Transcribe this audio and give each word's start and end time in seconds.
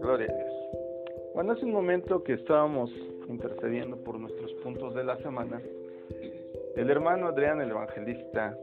Gloria 0.00 0.26
a 0.30 0.34
Dios. 0.34 0.52
Bueno, 1.34 1.52
hace 1.52 1.64
un 1.64 1.72
momento 1.72 2.22
que 2.22 2.34
estábamos 2.34 2.90
intercediendo 3.28 3.96
por 3.96 4.20
nuestros 4.20 4.52
puntos 4.62 4.94
de 4.94 5.04
la 5.04 5.16
semana, 5.18 5.62
el 6.76 6.90
hermano 6.90 7.28
Adrián, 7.28 7.60
el 7.62 7.70
evangelista, 7.70 8.58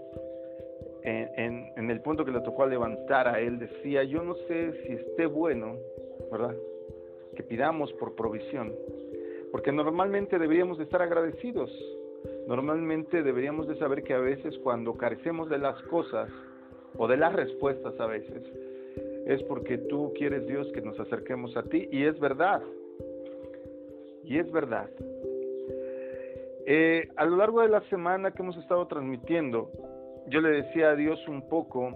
en, 1.02 1.72
en, 1.76 1.90
el 1.90 2.02
punto 2.02 2.24
que 2.24 2.32
le 2.32 2.40
tocó 2.42 2.68
levantar 2.68 3.28
a 3.28 3.40
él, 3.40 3.58
decía, 3.58 4.04
yo 4.04 4.22
no 4.24 4.36
sé 4.48 4.74
si 4.84 4.94
esté 4.94 5.26
bueno, 5.26 5.78
¿verdad? 6.32 6.56
Que 7.36 7.44
pidamos 7.44 7.92
por 7.94 8.16
provisión, 8.16 8.74
porque 9.52 9.72
normalmente 9.72 10.38
deberíamos 10.38 10.78
de 10.78 10.84
estar 10.84 11.02
agradecidos, 11.02 11.72
normalmente 12.48 13.24
deberíamos 13.24 13.68
de 13.68 13.76
saber 13.78 14.04
que 14.04 14.14
a 14.14 14.20
veces 14.20 14.58
cuando 14.60 14.94
carecemos 14.94 15.50
de 15.50 15.58
las 15.58 15.82
cosas, 15.84 16.30
o 16.98 17.08
de 17.08 17.18
las 17.18 17.34
respuestas 17.34 18.00
a 18.00 18.08
veces, 18.08 18.44
es 19.26 19.42
porque 19.44 19.78
tú 19.78 20.14
quieres 20.16 20.46
Dios 20.48 20.72
que 20.74 20.82
nos 20.82 21.00
acerquemos 21.00 21.56
a 21.56 21.64
ti 21.64 21.88
y 21.92 22.04
es 22.04 22.20
verdad, 22.20 22.62
y 24.24 24.38
es 24.40 24.52
verdad. 24.52 24.90
Eh, 26.66 27.10
a 27.18 27.26
lo 27.26 27.38
largo 27.38 27.62
de 27.62 27.70
la 27.70 27.82
semana 27.90 28.32
que 28.32 28.42
hemos 28.42 28.58
estado 28.58 28.88
transmitiendo, 28.88 29.70
yo 30.28 30.40
le 30.40 30.64
decía 30.64 30.92
a 30.92 30.96
Dios 30.96 31.20
un 31.28 31.48
poco 31.50 31.94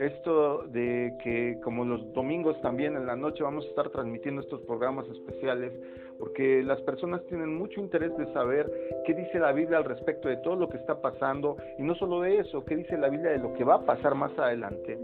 esto 0.00 0.64
de 0.68 1.14
que 1.22 1.58
como 1.62 1.84
los 1.84 2.12
domingos 2.12 2.60
también 2.60 2.96
en 2.96 3.06
la 3.06 3.16
noche 3.16 3.42
vamos 3.42 3.64
a 3.64 3.68
estar 3.68 3.90
transmitiendo 3.90 4.40
estos 4.40 4.60
programas 4.62 5.08
especiales, 5.08 5.72
porque 6.18 6.62
las 6.62 6.80
personas 6.82 7.24
tienen 7.26 7.56
mucho 7.56 7.80
interés 7.80 8.16
de 8.16 8.32
saber 8.32 8.70
qué 9.06 9.14
dice 9.14 9.38
la 9.38 9.52
Biblia 9.52 9.78
al 9.78 9.84
respecto 9.84 10.28
de 10.28 10.36
todo 10.38 10.56
lo 10.56 10.68
que 10.68 10.76
está 10.76 11.00
pasando, 11.00 11.56
y 11.78 11.82
no 11.82 11.94
solo 11.94 12.20
de 12.20 12.38
eso, 12.38 12.64
qué 12.64 12.76
dice 12.76 12.96
la 12.96 13.08
Biblia 13.08 13.32
de 13.32 13.38
lo 13.38 13.52
que 13.54 13.64
va 13.64 13.76
a 13.76 13.84
pasar 13.84 14.14
más 14.14 14.36
adelante. 14.38 14.98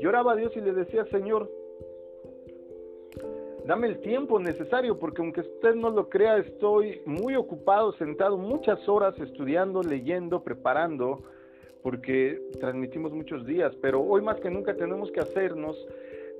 Yo 0.00 0.08
oraba 0.10 0.32
a 0.32 0.36
Dios 0.36 0.54
y 0.56 0.60
le 0.60 0.72
decía, 0.72 1.04
Señor, 1.06 1.50
dame 3.66 3.88
el 3.88 4.00
tiempo 4.00 4.38
necesario, 4.38 4.98
porque 4.98 5.22
aunque 5.22 5.40
usted 5.40 5.74
no 5.74 5.90
lo 5.90 6.08
crea, 6.08 6.38
estoy 6.38 7.00
muy 7.04 7.34
ocupado, 7.36 7.92
sentado 7.94 8.36
muchas 8.36 8.86
horas 8.88 9.18
estudiando, 9.18 9.82
leyendo, 9.82 10.42
preparando, 10.42 11.20
porque 11.86 12.42
transmitimos 12.58 13.12
muchos 13.12 13.46
días, 13.46 13.72
pero 13.80 14.02
hoy 14.02 14.20
más 14.20 14.40
que 14.40 14.50
nunca 14.50 14.74
tenemos 14.74 15.08
que 15.12 15.20
hacernos 15.20 15.76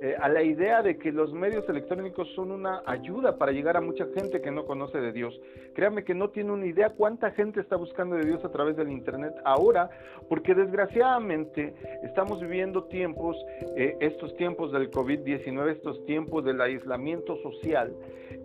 eh, 0.01 0.13
a 0.19 0.27
la 0.27 0.43
idea 0.43 0.81
de 0.81 0.97
que 0.97 1.09
los 1.09 1.31
medios 1.31 1.69
electrónicos 1.69 2.27
son 2.35 2.51
una 2.51 2.83
ayuda 2.85 3.37
para 3.37 3.53
llegar 3.53 3.77
a 3.77 3.79
mucha 3.79 4.07
gente 4.13 4.41
que 4.41 4.51
no 4.51 4.65
conoce 4.65 4.99
de 4.99 5.13
Dios. 5.13 5.39
Créame 5.73 6.03
que 6.03 6.13
no 6.13 6.31
tiene 6.31 6.51
una 6.51 6.65
idea 6.65 6.89
cuánta 6.89 7.31
gente 7.31 7.61
está 7.61 7.77
buscando 7.77 8.17
de 8.17 8.25
Dios 8.25 8.43
a 8.43 8.51
través 8.51 8.75
del 8.75 8.91
Internet 8.91 9.35
ahora, 9.45 9.89
porque 10.27 10.53
desgraciadamente 10.53 11.73
estamos 12.03 12.41
viviendo 12.41 12.83
tiempos, 12.83 13.37
eh, 13.77 13.95
estos 14.01 14.35
tiempos 14.35 14.73
del 14.73 14.91
COVID-19, 14.91 15.71
estos 15.71 16.03
tiempos 16.03 16.43
del 16.43 16.59
aislamiento 16.59 17.37
social, 17.37 17.95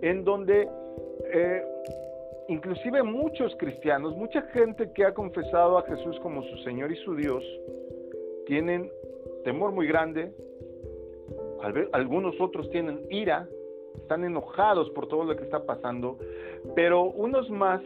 en 0.02 0.22
donde... 0.22 0.68
Eh, 1.32 1.64
inclusive 2.52 3.02
muchos 3.02 3.54
cristianos, 3.56 4.14
mucha 4.16 4.42
gente 4.52 4.92
que 4.92 5.04
ha 5.04 5.14
confesado 5.14 5.78
a 5.78 5.82
Jesús 5.84 6.18
como 6.20 6.42
su 6.42 6.56
Señor 6.58 6.92
y 6.92 6.96
su 6.96 7.16
Dios, 7.16 7.42
tienen 8.46 8.90
temor 9.44 9.72
muy 9.72 9.86
grande, 9.86 10.32
algunos 11.92 12.38
otros 12.40 12.68
tienen 12.70 13.00
ira, 13.08 13.48
están 13.96 14.24
enojados 14.24 14.90
por 14.90 15.08
todo 15.08 15.24
lo 15.24 15.36
que 15.36 15.44
está 15.44 15.64
pasando, 15.64 16.18
pero 16.74 17.04
unos 17.04 17.48
más 17.50 17.80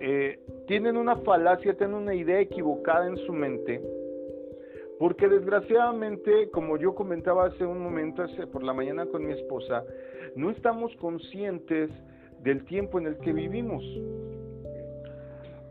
eh, 0.00 0.38
tienen 0.66 0.96
una 0.96 1.16
falacia, 1.16 1.74
tienen 1.74 1.96
una 1.96 2.14
idea 2.14 2.40
equivocada 2.40 3.06
en 3.06 3.16
su 3.18 3.32
mente, 3.32 3.80
porque 4.98 5.26
desgraciadamente, 5.28 6.50
como 6.50 6.76
yo 6.76 6.94
comentaba 6.94 7.46
hace 7.46 7.64
un 7.64 7.80
momento, 7.80 8.24
por 8.52 8.62
la 8.62 8.74
mañana 8.74 9.06
con 9.06 9.24
mi 9.24 9.32
esposa, 9.32 9.84
no 10.36 10.50
estamos 10.50 10.94
conscientes 10.96 11.90
del 12.42 12.64
tiempo 12.64 12.98
en 12.98 13.06
el 13.06 13.18
que 13.18 13.32
vivimos. 13.32 13.82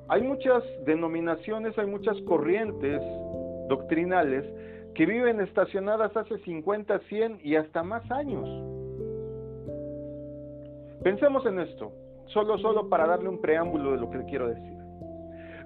Hay 0.08 0.24
muchas 0.24 0.64
denominaciones, 0.86 1.78
hay 1.78 1.88
muchas 1.88 2.20
corrientes 2.22 3.02
doctrinales 3.68 4.46
que 4.96 5.06
viven 5.06 5.40
estacionadas 5.40 6.16
hace 6.18 6.40
50, 6.40 7.00
100 7.00 7.40
y 7.44 7.56
hasta 7.56 7.84
más 7.84 8.10
años. 8.12 8.48
Pensemos 11.04 11.46
en 11.46 11.60
esto, 11.60 11.92
solo 12.26 12.58
solo 12.58 12.90
para 12.90 13.08
darle 13.08 13.30
un 13.30 13.40
preámbulo 13.40 13.92
de 13.92 13.98
lo 13.98 14.10
que 14.10 14.26
quiero 14.26 14.50
decir. 14.50 14.78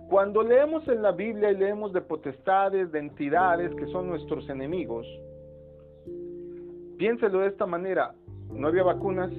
Cuando 0.10 0.44
leemos 0.44 0.88
en 0.88 1.02
la 1.02 1.12
Biblia 1.12 1.52
y 1.52 1.58
leemos 1.58 1.92
de 1.94 2.02
potestades, 2.02 2.92
de 2.92 3.00
entidades 3.00 3.74
que 3.76 3.88
son 3.88 4.08
nuestros 4.08 4.48
enemigos, 4.50 5.08
piénselo 6.98 7.40
de 7.40 7.48
esta 7.48 7.66
manera, 7.66 8.14
no 8.52 8.68
había 8.68 8.84
vacunas, 8.84 9.32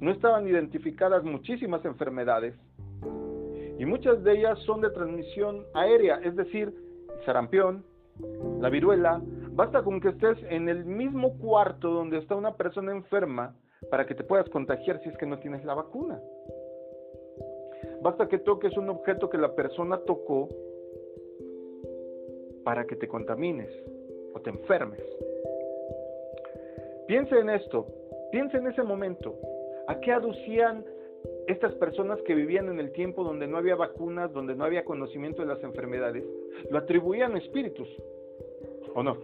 no 0.00 0.10
estaban 0.10 0.46
identificadas 0.46 1.24
muchísimas 1.24 1.84
enfermedades 1.84 2.54
y 3.78 3.84
muchas 3.84 4.22
de 4.24 4.32
ellas 4.32 4.58
son 4.60 4.80
de 4.80 4.90
transmisión 4.90 5.64
aérea, 5.74 6.20
es 6.24 6.34
decir, 6.34 6.74
sarampión, 7.24 7.84
la 8.60 8.70
viruela, 8.70 9.20
basta 9.50 9.82
con 9.82 10.00
que 10.00 10.08
estés 10.08 10.38
en 10.48 10.68
el 10.68 10.84
mismo 10.84 11.36
cuarto 11.38 11.90
donde 11.90 12.18
está 12.18 12.34
una 12.34 12.54
persona 12.56 12.92
enferma 12.92 13.54
para 13.90 14.06
que 14.06 14.14
te 14.14 14.24
puedas 14.24 14.48
contagiar 14.48 15.00
si 15.02 15.10
es 15.10 15.16
que 15.18 15.26
no 15.26 15.38
tienes 15.38 15.64
la 15.64 15.74
vacuna. 15.74 16.20
Basta 18.02 18.28
que 18.28 18.38
toques 18.38 18.76
un 18.76 18.88
objeto 18.88 19.28
que 19.28 19.38
la 19.38 19.54
persona 19.54 19.98
tocó 19.98 20.48
para 22.64 22.86
que 22.86 22.96
te 22.96 23.06
contamines 23.06 23.70
o 24.34 24.40
te 24.40 24.50
enfermes. 24.50 25.02
Piensa 27.06 27.38
en 27.38 27.50
esto, 27.50 27.86
piensa 28.32 28.58
en 28.58 28.66
ese 28.66 28.82
momento. 28.82 29.38
¿A 29.88 30.00
qué 30.00 30.12
aducían 30.12 30.84
estas 31.46 31.74
personas 31.76 32.20
que 32.22 32.34
vivían 32.34 32.68
en 32.68 32.80
el 32.80 32.92
tiempo 32.92 33.22
donde 33.22 33.46
no 33.46 33.56
había 33.56 33.76
vacunas, 33.76 34.32
donde 34.32 34.54
no 34.54 34.64
había 34.64 34.84
conocimiento 34.84 35.42
de 35.42 35.48
las 35.48 35.62
enfermedades, 35.62 36.24
lo 36.70 36.78
atribuían 36.78 37.34
a 37.34 37.38
espíritus, 37.38 37.88
¿o 38.94 39.02
no? 39.02 39.16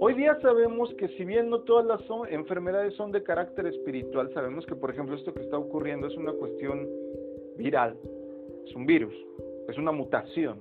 Hoy 0.00 0.14
día 0.14 0.38
sabemos 0.40 0.94
que 0.94 1.08
si 1.08 1.24
bien 1.24 1.50
no 1.50 1.62
todas 1.62 1.84
las 1.84 2.00
enfermedades 2.30 2.94
son 2.94 3.10
de 3.10 3.24
carácter 3.24 3.66
espiritual, 3.66 4.32
sabemos 4.32 4.64
que 4.66 4.76
por 4.76 4.90
ejemplo 4.90 5.16
esto 5.16 5.34
que 5.34 5.42
está 5.42 5.58
ocurriendo 5.58 6.06
es 6.06 6.16
una 6.16 6.32
cuestión 6.32 6.88
viral, 7.56 7.96
es 8.64 8.74
un 8.76 8.86
virus, 8.86 9.14
es 9.68 9.76
una 9.76 9.90
mutación, 9.90 10.60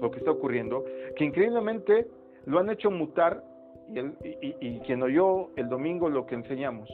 lo 0.00 0.10
que 0.10 0.18
está 0.18 0.30
ocurriendo, 0.30 0.84
que 1.16 1.24
increíblemente 1.24 2.06
lo 2.46 2.58
han 2.58 2.70
hecho 2.70 2.90
mutar 2.90 3.44
y, 3.88 4.00
y, 4.00 4.56
y 4.60 4.80
quien 4.80 5.02
oyó 5.02 5.50
el 5.56 5.68
domingo 5.68 6.08
lo 6.08 6.24
que 6.24 6.36
enseñamos, 6.36 6.88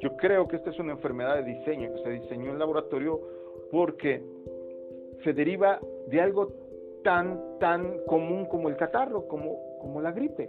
yo 0.00 0.16
creo 0.16 0.48
que 0.48 0.56
esta 0.56 0.70
es 0.70 0.78
una 0.78 0.92
enfermedad 0.92 1.36
de 1.36 1.44
diseño, 1.44 1.92
que 1.94 2.02
se 2.02 2.10
diseñó 2.10 2.50
en 2.50 2.58
laboratorio 2.58 3.20
porque 3.70 4.22
se 5.22 5.32
deriva 5.32 5.78
de 6.08 6.20
algo 6.20 6.52
tan, 7.04 7.58
tan 7.58 7.98
común 8.06 8.46
como 8.46 8.68
el 8.68 8.76
catarro, 8.76 9.28
como, 9.28 9.78
como 9.78 10.00
la 10.00 10.12
gripe. 10.12 10.48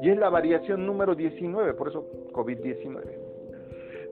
Y 0.00 0.10
es 0.10 0.18
la 0.18 0.30
variación 0.30 0.86
número 0.86 1.14
19, 1.14 1.74
por 1.74 1.88
eso 1.88 2.06
COVID-19. 2.32 3.02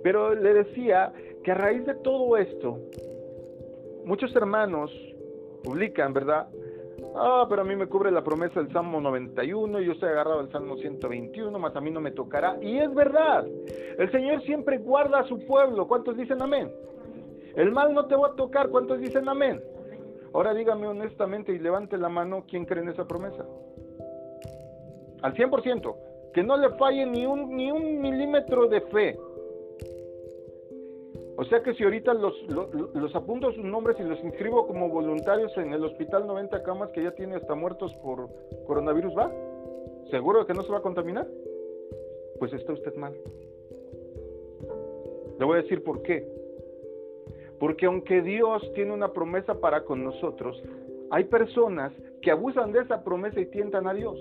Pero 0.02 0.34
le 0.34 0.54
decía 0.54 1.12
que 1.42 1.52
a 1.52 1.54
raíz 1.54 1.84
de 1.86 1.94
todo 1.96 2.36
esto, 2.36 2.78
muchos 4.04 4.34
hermanos 4.34 4.92
publican, 5.62 6.12
¿verdad? 6.12 6.48
Ah, 7.14 7.46
pero 7.48 7.62
a 7.62 7.64
mí 7.64 7.74
me 7.76 7.86
cubre 7.86 8.10
la 8.10 8.22
promesa 8.22 8.60
del 8.60 8.72
Salmo 8.72 9.00
91, 9.00 9.80
yo 9.80 9.92
estoy 9.92 10.10
agarrado 10.10 10.40
al 10.40 10.50
Salmo 10.50 10.76
121, 10.76 11.58
más 11.58 11.74
a 11.74 11.80
mí 11.80 11.90
no 11.90 12.00
me 12.00 12.12
tocará. 12.12 12.56
Y 12.60 12.78
es 12.78 12.94
verdad, 12.94 13.46
el 13.98 14.10
Señor 14.10 14.42
siempre 14.42 14.78
guarda 14.78 15.20
a 15.20 15.24
su 15.24 15.44
pueblo. 15.46 15.88
¿Cuántos 15.88 16.16
dicen 16.16 16.40
amén? 16.40 16.70
El 17.56 17.72
mal 17.72 17.92
no 17.94 18.06
te 18.06 18.14
va 18.14 18.28
a 18.28 18.36
tocar. 18.36 18.68
¿Cuántos 18.70 19.00
dicen 19.00 19.28
amén? 19.28 19.60
Ahora 20.32 20.54
dígame 20.54 20.86
honestamente 20.86 21.52
y 21.52 21.58
levante 21.58 21.98
la 21.98 22.08
mano, 22.08 22.44
¿quién 22.48 22.64
cree 22.64 22.82
en 22.82 22.90
esa 22.90 23.06
promesa? 23.06 23.44
Al 25.22 25.34
100%, 25.34 25.96
que 26.32 26.42
no 26.42 26.56
le 26.56 26.70
falle 26.70 27.04
ni 27.06 27.26
un, 27.26 27.56
ni 27.56 27.70
un 27.70 28.00
milímetro 28.00 28.68
de 28.68 28.80
fe. 28.82 29.18
O 31.40 31.44
sea 31.46 31.62
que 31.62 31.72
si 31.72 31.82
ahorita 31.84 32.12
los, 32.12 32.34
los, 32.92 33.16
apunto 33.16 33.50
sus 33.50 33.64
nombres 33.64 33.96
y 33.98 34.02
los 34.02 34.22
inscribo 34.22 34.66
como 34.66 34.90
voluntarios 34.90 35.56
en 35.56 35.72
el 35.72 35.82
hospital 35.82 36.26
90 36.26 36.62
camas 36.62 36.90
que 36.90 37.02
ya 37.02 37.12
tiene 37.12 37.36
hasta 37.36 37.54
muertos 37.54 37.94
por 38.02 38.28
coronavirus, 38.66 39.16
¿va? 39.16 39.32
¿Seguro 40.10 40.44
que 40.44 40.52
no 40.52 40.62
se 40.62 40.70
va 40.70 40.76
a 40.76 40.82
contaminar? 40.82 41.26
Pues 42.38 42.52
está 42.52 42.74
usted 42.74 42.94
mal. 42.96 43.16
Le 45.38 45.44
voy 45.46 45.60
a 45.60 45.62
decir 45.62 45.82
por 45.82 46.02
qué. 46.02 46.30
Porque 47.58 47.86
aunque 47.86 48.20
Dios 48.20 48.70
tiene 48.74 48.92
una 48.92 49.14
promesa 49.14 49.54
para 49.60 49.86
con 49.86 50.04
nosotros, 50.04 50.62
hay 51.10 51.24
personas 51.24 51.90
que 52.20 52.32
abusan 52.32 52.70
de 52.70 52.80
esa 52.80 53.02
promesa 53.02 53.40
y 53.40 53.46
tientan 53.46 53.86
a 53.86 53.94
Dios. 53.94 54.18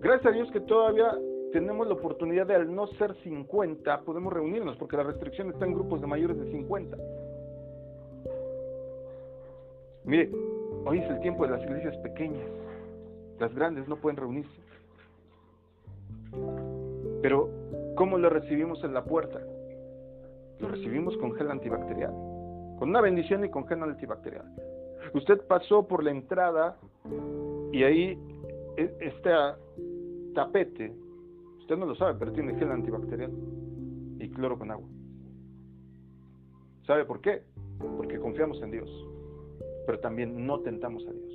Gracias 0.00 0.26
a 0.26 0.34
Dios 0.34 0.50
que 0.50 0.60
todavía 0.60 1.14
tenemos 1.52 1.86
la 1.86 1.94
oportunidad 1.94 2.46
de 2.46 2.54
al 2.54 2.74
no 2.74 2.86
ser 2.86 3.14
50, 3.22 4.00
podemos 4.00 4.32
reunirnos, 4.32 4.76
porque 4.76 4.96
la 4.96 5.02
restricción 5.02 5.50
está 5.50 5.66
en 5.66 5.74
grupos 5.74 6.00
de 6.00 6.06
mayores 6.06 6.38
de 6.38 6.50
50. 6.50 6.96
Mire, 10.04 10.30
hoy 10.86 10.98
es 11.00 11.10
el 11.10 11.20
tiempo 11.20 11.44
de 11.44 11.50
las 11.50 11.62
iglesias 11.62 11.96
pequeñas. 11.98 12.48
Las 13.38 13.54
grandes 13.54 13.86
no 13.88 13.96
pueden 13.96 14.16
reunirse. 14.16 14.60
Pero, 17.20 17.50
¿cómo 17.96 18.16
lo 18.16 18.30
recibimos 18.30 18.82
en 18.84 18.94
la 18.94 19.04
puerta? 19.04 19.40
Lo 20.60 20.68
recibimos 20.68 21.16
con 21.18 21.34
gel 21.34 21.50
antibacterial. 21.50 22.12
Con 22.78 22.88
una 22.88 23.02
bendición 23.02 23.44
y 23.44 23.50
con 23.50 23.66
gel 23.66 23.82
antibacterial. 23.82 24.46
Usted 25.12 25.42
pasó 25.46 25.86
por 25.86 26.02
la 26.02 26.10
entrada 26.10 26.76
y 27.72 27.82
ahí 27.82 28.18
e, 28.76 28.96
este 29.00 29.30
tapete, 30.34 30.92
usted 31.58 31.76
no 31.76 31.86
lo 31.86 31.94
sabe, 31.94 32.18
pero 32.18 32.32
tiene 32.32 32.54
gel 32.56 32.70
antibacterial 32.70 33.30
y 34.18 34.28
cloro 34.30 34.58
con 34.58 34.70
agua. 34.70 34.88
¿Sabe 36.86 37.04
por 37.04 37.20
qué? 37.20 37.42
Porque 37.96 38.18
confiamos 38.18 38.60
en 38.62 38.70
Dios, 38.70 38.90
pero 39.86 39.98
también 40.00 40.46
no 40.46 40.60
tentamos 40.60 41.06
a 41.06 41.12
Dios. 41.12 41.30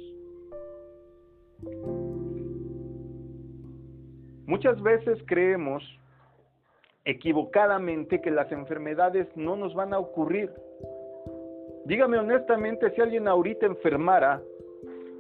Muchas 4.46 4.82
veces 4.82 5.18
creemos 5.26 5.84
equivocadamente 7.06 8.22
que 8.22 8.32
las 8.32 8.52
enfermedades 8.52 9.28
no 9.36 9.56
nos 9.56 9.74
van 9.74 9.94
a 9.94 10.00
ocurrir. 10.00 10.52
Dígame 11.86 12.18
honestamente, 12.18 12.92
si 12.92 13.02
alguien 13.02 13.28
ahorita 13.28 13.66
enfermara 13.66 14.42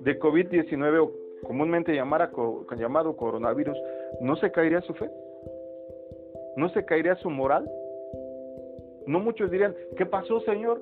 de 0.01 0.19
COVID-19 0.19 1.04
o 1.04 1.25
comúnmente 1.43 1.93
llamado 1.93 3.15
coronavirus, 3.15 3.77
¿no 4.21 4.35
se 4.37 4.51
caería 4.51 4.81
su 4.81 4.93
fe? 4.93 5.09
¿No 6.55 6.69
se 6.69 6.85
caería 6.85 7.15
su 7.17 7.29
moral? 7.29 7.69
No 9.07 9.19
muchos 9.19 9.51
dirían, 9.51 9.75
¿qué 9.97 10.05
pasó, 10.05 10.39
Señor? 10.41 10.81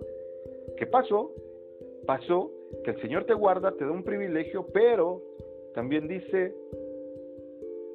¿Qué 0.78 0.86
pasó? 0.86 1.32
Pasó 2.06 2.52
que 2.84 2.92
el 2.92 3.02
Señor 3.02 3.26
te 3.26 3.34
guarda, 3.34 3.72
te 3.72 3.86
da 3.86 3.92
un 3.92 4.04
privilegio, 4.04 4.68
pero 4.74 5.22
también 5.74 6.08
dice, 6.08 6.54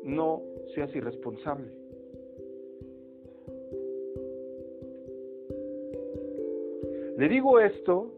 no 0.02 0.42
seas 0.74 0.94
irresponsable. 0.94 1.68
Le 7.16 7.28
digo 7.28 7.58
esto, 7.58 8.12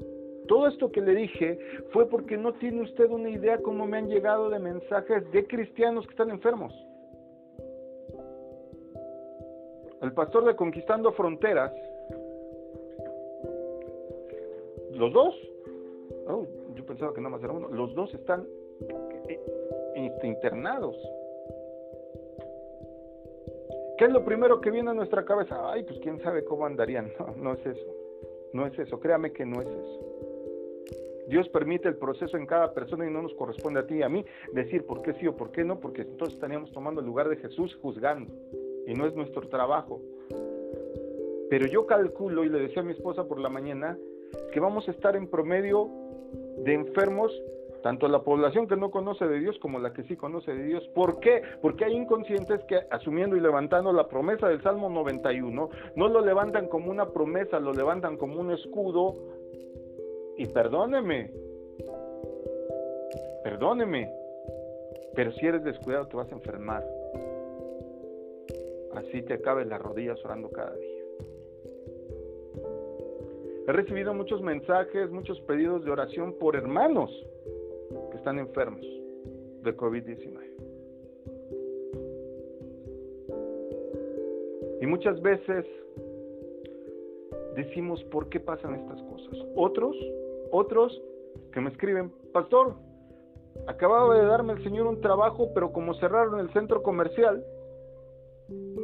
todo 0.50 0.66
esto 0.66 0.90
que 0.90 1.00
le 1.00 1.14
dije 1.14 1.60
fue 1.92 2.08
porque 2.08 2.36
no 2.36 2.52
tiene 2.54 2.82
usted 2.82 3.08
una 3.08 3.30
idea 3.30 3.62
cómo 3.62 3.86
me 3.86 3.98
han 3.98 4.08
llegado 4.08 4.50
de 4.50 4.58
mensajes 4.58 5.30
de 5.30 5.46
cristianos 5.46 6.04
que 6.06 6.10
están 6.10 6.28
enfermos. 6.28 6.74
El 10.02 10.12
pastor 10.12 10.44
de 10.46 10.56
Conquistando 10.56 11.12
Fronteras, 11.12 11.72
los 14.92 15.12
dos, 15.12 15.36
oh, 16.26 16.44
yo 16.74 16.84
pensaba 16.84 17.14
que 17.14 17.20
nada 17.20 17.30
más 17.30 17.44
era 17.44 17.52
uno, 17.52 17.68
los 17.68 17.94
dos 17.94 18.12
están 18.12 18.44
eh, 19.28 19.40
este, 19.94 20.26
internados. 20.26 20.96
¿Qué 23.98 24.06
es 24.06 24.10
lo 24.10 24.24
primero 24.24 24.60
que 24.60 24.72
viene 24.72 24.90
a 24.90 24.94
nuestra 24.94 25.24
cabeza? 25.24 25.70
Ay, 25.70 25.84
pues 25.84 26.00
quién 26.00 26.20
sabe 26.22 26.44
cómo 26.44 26.66
andarían. 26.66 27.12
No, 27.20 27.36
no 27.36 27.52
es 27.52 27.64
eso. 27.64 27.86
No 28.52 28.66
es 28.66 28.76
eso. 28.80 28.98
Créame 28.98 29.32
que 29.32 29.46
no 29.46 29.62
es 29.62 29.68
eso. 29.68 30.10
Dios 31.30 31.48
permite 31.48 31.88
el 31.88 31.96
proceso 31.96 32.36
en 32.36 32.44
cada 32.44 32.74
persona 32.74 33.06
y 33.06 33.10
no 33.10 33.22
nos 33.22 33.32
corresponde 33.34 33.80
a 33.80 33.86
ti 33.86 33.94
y 33.94 34.02
a 34.02 34.08
mí 34.08 34.24
decir 34.52 34.84
por 34.84 35.00
qué 35.00 35.14
sí 35.14 35.26
o 35.26 35.36
por 35.36 35.52
qué 35.52 35.64
no, 35.64 35.80
porque 35.80 36.02
entonces 36.02 36.34
estaríamos 36.34 36.72
tomando 36.72 37.00
el 37.00 37.06
lugar 37.06 37.28
de 37.28 37.36
Jesús 37.36 37.78
juzgando. 37.80 38.32
Y 38.86 38.94
no 38.94 39.06
es 39.06 39.14
nuestro 39.14 39.48
trabajo. 39.48 40.00
Pero 41.48 41.66
yo 41.66 41.86
calculo, 41.86 42.44
y 42.44 42.48
le 42.48 42.60
decía 42.60 42.82
a 42.82 42.84
mi 42.84 42.92
esposa 42.92 43.26
por 43.28 43.40
la 43.40 43.48
mañana, 43.48 43.96
que 44.52 44.60
vamos 44.60 44.88
a 44.88 44.90
estar 44.90 45.16
en 45.16 45.28
promedio 45.28 45.88
de 46.58 46.74
enfermos 46.74 47.32
tanto 47.82 48.08
la 48.08 48.22
población 48.22 48.66
que 48.66 48.76
no 48.76 48.90
conoce 48.90 49.26
de 49.26 49.38
Dios 49.38 49.58
como 49.58 49.78
la 49.78 49.92
que 49.92 50.02
sí 50.04 50.16
conoce 50.16 50.52
de 50.52 50.64
Dios. 50.64 50.86
¿Por 50.94 51.20
qué? 51.20 51.42
Porque 51.62 51.84
hay 51.84 51.94
inconscientes 51.94 52.62
que 52.64 52.80
asumiendo 52.90 53.36
y 53.36 53.40
levantando 53.40 53.92
la 53.92 54.08
promesa 54.08 54.48
del 54.48 54.62
Salmo 54.62 54.88
91, 54.88 55.70
no 55.96 56.08
lo 56.08 56.20
levantan 56.20 56.68
como 56.68 56.90
una 56.90 57.08
promesa, 57.08 57.58
lo 57.58 57.72
levantan 57.72 58.16
como 58.16 58.40
un 58.40 58.52
escudo. 58.52 59.16
Y 60.40 60.46
perdóneme, 60.46 61.30
perdóneme, 63.44 64.10
pero 65.14 65.32
si 65.32 65.44
eres 65.44 65.62
descuidado 65.62 66.06
te 66.06 66.16
vas 66.16 66.32
a 66.32 66.34
enfermar. 66.34 66.82
Así 68.94 69.20
te 69.20 69.34
acabes 69.34 69.66
las 69.66 69.82
rodillas 69.82 70.18
orando 70.24 70.48
cada 70.48 70.74
día. 70.76 71.04
He 73.68 73.72
recibido 73.72 74.14
muchos 74.14 74.40
mensajes, 74.40 75.10
muchos 75.10 75.38
pedidos 75.42 75.84
de 75.84 75.90
oración 75.90 76.32
por 76.38 76.56
hermanos 76.56 77.10
están 78.14 78.38
enfermos 78.38 78.86
de 79.62 79.76
COVID-19. 79.76 80.40
Y 84.80 84.86
muchas 84.86 85.20
veces 85.20 85.66
decimos, 87.56 88.02
¿por 88.04 88.30
qué 88.30 88.40
pasan 88.40 88.76
estas 88.76 89.02
cosas? 89.02 89.46
Otros, 89.54 89.94
otros 90.50 91.00
que 91.52 91.60
me 91.60 91.70
escriben, 91.70 92.12
pastor, 92.32 92.76
acababa 93.66 94.18
de 94.18 94.26
darme 94.26 94.54
el 94.54 94.62
Señor 94.62 94.86
un 94.86 95.00
trabajo, 95.00 95.50
pero 95.54 95.72
como 95.72 95.94
cerraron 95.94 96.40
el 96.40 96.52
centro 96.52 96.82
comercial, 96.82 97.44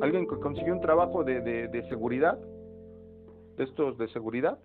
alguien 0.01 0.27
que 0.29 0.37
consiguió 0.37 0.73
un 0.73 0.81
trabajo 0.81 1.25
de, 1.25 1.41
de 1.41 1.89
seguridad, 1.89 2.39
de 3.57 3.65
estos 3.65 3.99
de 3.99 4.09
seguridad, 4.09 4.59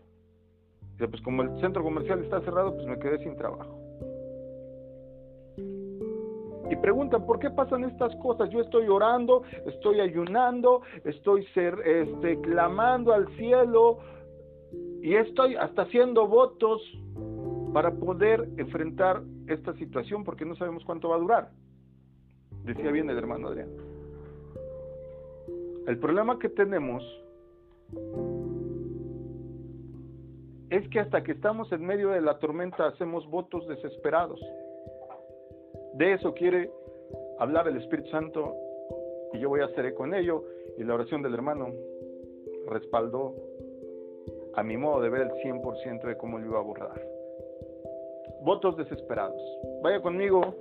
pues 0.97 1.21
como 1.23 1.41
el 1.41 1.59
centro 1.61 1.83
comercial 1.83 2.23
está 2.23 2.41
cerrado, 2.41 2.75
pues 2.75 2.85
me 2.85 2.99
quedé 2.99 3.17
sin 3.23 3.35
trabajo 3.35 3.81
y 6.71 6.75
preguntan, 6.77 7.25
¿por 7.25 7.37
qué 7.39 7.49
pasan 7.49 7.83
estas 7.83 8.15
cosas? 8.15 8.49
Yo 8.49 8.61
estoy 8.61 8.87
orando, 8.87 9.43
estoy 9.65 9.99
ayunando, 9.99 10.81
estoy 11.03 11.45
ser, 11.47 11.75
este, 11.85 12.39
clamando 12.39 13.13
al 13.13 13.27
cielo 13.35 13.97
y 15.01 15.15
estoy 15.15 15.55
hasta 15.55 15.83
haciendo 15.83 16.27
votos 16.27 16.81
para 17.73 17.91
poder 17.91 18.49
enfrentar 18.57 19.23
esta 19.47 19.73
situación 19.73 20.23
porque 20.23 20.45
no 20.45 20.55
sabemos 20.55 20.83
cuánto 20.85 21.09
va 21.09 21.15
a 21.15 21.19
durar. 21.19 21.51
Decía 22.65 22.91
bien 22.91 23.09
el 23.09 23.17
hermano 23.17 23.47
Adrián. 23.47 23.69
El 25.87 25.97
problema 25.97 26.37
que 26.37 26.49
tenemos 26.49 27.03
es 30.69 30.87
que 30.89 30.99
hasta 30.99 31.23
que 31.23 31.31
estamos 31.31 31.71
en 31.71 31.83
medio 31.83 32.09
de 32.09 32.21
la 32.21 32.37
tormenta 32.37 32.85
hacemos 32.85 33.27
votos 33.29 33.67
desesperados. 33.67 34.39
De 35.95 36.13
eso 36.13 36.33
quiere 36.33 36.71
hablar 37.39 37.67
el 37.67 37.77
Espíritu 37.77 38.09
Santo 38.09 38.53
y 39.33 39.39
yo 39.39 39.49
voy 39.49 39.61
a 39.61 39.65
hacer 39.65 39.93
con 39.95 40.13
ello. 40.13 40.43
Y 40.77 40.83
la 40.83 40.93
oración 40.93 41.23
del 41.23 41.33
hermano 41.33 41.69
respaldó 42.69 43.33
a 44.55 44.63
mi 44.63 44.77
modo 44.77 45.01
de 45.01 45.09
ver 45.09 45.21
el 45.21 45.31
100% 45.43 46.03
de 46.03 46.17
cómo 46.17 46.37
lo 46.37 46.45
iba 46.45 46.57
a 46.57 46.61
abordar. 46.61 47.01
Votos 48.41 48.77
desesperados. 48.77 49.41
Vaya 49.81 50.01
conmigo, 50.01 50.55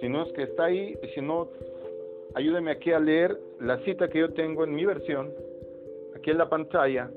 si 0.00 0.08
no 0.08 0.22
es 0.22 0.32
que 0.32 0.44
está 0.44 0.64
ahí, 0.64 0.96
si 1.14 1.20
no, 1.20 1.48
ayúdeme 2.34 2.70
aquí 2.70 2.92
a 2.92 3.00
leer 3.00 3.38
la 3.60 3.78
cita 3.78 4.08
que 4.08 4.20
yo 4.20 4.32
tengo 4.32 4.64
en 4.64 4.74
mi 4.74 4.84
versión, 4.84 5.30
aquí 6.16 6.30
en 6.30 6.38
la 6.38 6.48
pantalla. 6.48 7.10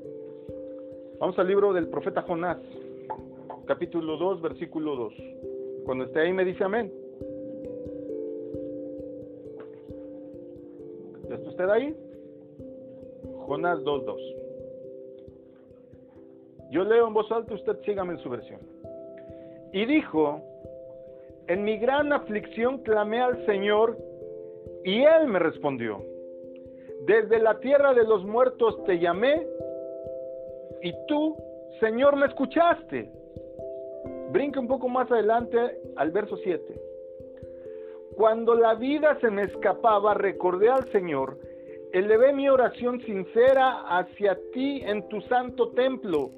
Vamos 1.20 1.38
al 1.40 1.48
libro 1.48 1.74
del 1.74 1.88
profeta 1.88 2.22
Jonás, 2.24 2.58
capítulo 3.66 4.18
2, 4.18 4.42
versículo 4.42 4.96
2. 4.96 5.14
Cuando 5.86 6.06
esté 6.06 6.22
ahí 6.22 6.34
me 6.34 6.46
dice 6.46 6.64
amén. 6.64 6.92
usted 11.56 11.70
ahí? 11.70 11.96
Jonás 13.48 13.80
2.2. 13.80 14.45
Yo 16.70 16.84
leo 16.84 17.08
en 17.08 17.14
voz 17.14 17.32
alta, 17.32 17.54
usted 17.54 17.78
sígame 17.86 18.14
en 18.14 18.20
su 18.20 18.30
versión. 18.30 18.60
Y 19.72 19.86
dijo, 19.86 20.42
en 21.48 21.64
mi 21.64 21.78
gran 21.78 22.12
aflicción 22.12 22.80
clamé 22.80 23.22
al 23.22 23.46
Señor 23.46 23.98
y 24.84 25.04
Él 25.04 25.28
me 25.28 25.40
respondió. 25.40 26.04
Desde 27.06 27.40
la 27.40 27.60
tierra 27.60 27.94
de 27.94 28.04
los 28.04 28.26
muertos 28.26 28.84
te 28.86 28.98
llamé 28.98 29.46
y 30.82 30.94
tú, 31.08 31.36
Señor, 31.80 32.16
me 32.16 32.26
escuchaste. 32.26 33.12
Brinca 34.32 34.60
un 34.60 34.68
poco 34.68 34.88
más 34.88 35.12
adelante 35.12 35.58
al 35.96 36.12
verso 36.12 36.38
7. 36.38 36.82
Cuando 38.16 38.56
la 38.56 38.76
vida 38.76 39.18
se 39.20 39.30
me 39.30 39.44
escapaba, 39.44 40.14
recordé 40.14 40.70
al 40.70 40.90
Señor, 40.92 41.38
elevé 41.92 42.34
mi 42.34 42.50
oración 42.50 43.02
sincera 43.02 43.84
hacia 43.88 44.38
ti 44.54 44.82
en 44.86 45.08
tu 45.10 45.22
santo 45.22 45.72
templo. 45.72 46.32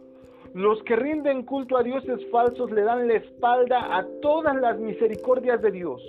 Los 0.54 0.82
que 0.84 0.96
rinden 0.96 1.44
culto 1.44 1.78
a 1.78 1.84
dioses 1.84 2.26
falsos 2.32 2.72
le 2.72 2.82
dan 2.82 3.08
la 3.08 3.16
espalda 3.16 3.98
a 3.98 4.06
todas 4.22 4.56
las 4.56 4.80
misericordias 4.80 5.62
de 5.62 5.72
Dios. 5.72 6.02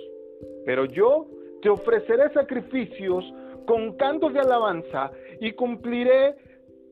Pero 0.65 0.85
yo 0.85 1.27
te 1.61 1.69
ofreceré 1.69 2.31
sacrificios 2.33 3.25
con 3.65 3.93
cantos 3.97 4.33
de 4.33 4.39
alabanza 4.39 5.11
y 5.39 5.51
cumpliré 5.53 6.35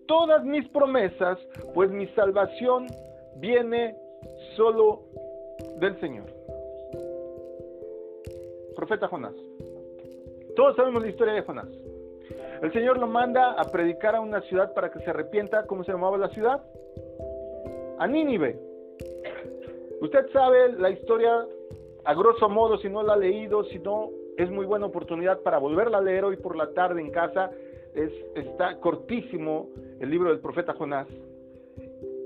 todas 0.08 0.44
mis 0.44 0.68
promesas, 0.70 1.38
pues 1.74 1.90
mi 1.92 2.08
salvación 2.08 2.88
viene 3.38 3.96
solo 4.56 5.02
del 5.80 6.00
Señor. 6.00 6.26
Profeta 8.76 9.08
Jonás. 9.08 9.34
Todos 10.56 10.76
sabemos 10.76 11.02
la 11.02 11.10
historia 11.10 11.34
de 11.34 11.42
Jonás. 11.42 11.68
El 12.62 12.74
Señor 12.74 12.98
lo 12.98 13.08
manda 13.08 13.52
a 13.52 13.64
predicar 13.66 14.16
a 14.16 14.22
una 14.22 14.42
ciudad 14.42 14.74
para 14.74 14.92
que 14.92 15.00
se 15.00 15.10
arrepienta. 15.10 15.66
¿Cómo 15.68 15.84
se 15.84 15.92
llamaba 15.92 16.18
la 16.18 16.30
ciudad? 16.30 16.64
A 18.00 18.08
Nínive. 18.08 18.60
Usted 20.02 20.30
sabe 20.32 20.74
la 20.74 20.90
historia 20.92 21.46
a 22.06 22.14
grosso 22.14 22.48
modo, 22.48 22.78
si 22.78 22.90
no 22.90 23.04
la 23.04 23.14
ha 23.14 23.18
leído, 23.18 23.64
si 23.66 23.80
no, 23.80 24.12
es 24.38 24.50
muy 24.50 24.66
buena 24.66 24.86
oportunidad 24.86 25.42
para 25.42 25.58
volverla 25.58 25.98
a 25.98 26.02
leer 26.02 26.24
hoy 26.24 26.38
por 26.38 26.56
la 26.56 26.72
tarde 26.72 27.02
en 27.02 27.12
casa. 27.12 27.52
Es, 27.94 28.12
está 28.36 28.80
cortísimo 28.80 29.70
el 30.00 30.10
libro 30.10 30.30
del 30.30 30.40
profeta 30.40 30.74
Jonás. 30.74 31.08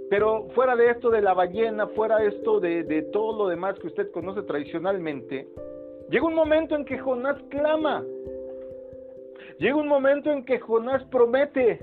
Pero 0.10 0.50
fuera 0.54 0.76
de 0.76 0.90
esto 0.90 1.10
de 1.10 1.22
la 1.22 1.34
ballena, 1.34 1.88
fuera 1.88 2.18
de 2.18 2.28
esto 2.28 2.60
de, 2.60 2.84
de 2.84 3.04
todo 3.04 3.46
lo 3.46 3.48
demás 3.48 3.80
que 3.80 3.88
usted 3.88 4.12
conoce 4.12 4.44
tradicionalmente, 4.44 5.48
llega 6.10 6.28
un 6.28 6.36
momento 6.36 6.76
en 6.76 6.84
que 6.84 7.00
Jonás 7.00 7.42
clama. 7.50 8.04
Llega 9.58 9.76
un 9.78 9.88
momento 9.88 10.30
en 10.30 10.44
que 10.44 10.60
Jonás 10.60 11.04
promete. 11.06 11.80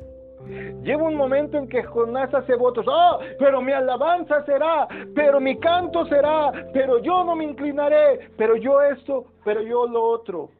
Llega 0.82 1.02
un 1.02 1.16
momento 1.16 1.58
en 1.58 1.68
que 1.68 1.82
Jonás 1.82 2.32
hace 2.32 2.54
votos, 2.54 2.86
oh, 2.88 3.18
pero 3.38 3.60
mi 3.60 3.72
alabanza 3.72 4.44
será, 4.44 4.88
pero 5.14 5.40
mi 5.40 5.58
canto 5.58 6.06
será, 6.06 6.52
pero 6.72 6.98
yo 6.98 7.24
no 7.24 7.36
me 7.36 7.44
inclinaré, 7.44 8.30
pero 8.36 8.56
yo 8.56 8.80
esto, 8.80 9.26
pero 9.44 9.60
yo 9.62 9.86
lo 9.86 10.02
otro. 10.02 10.50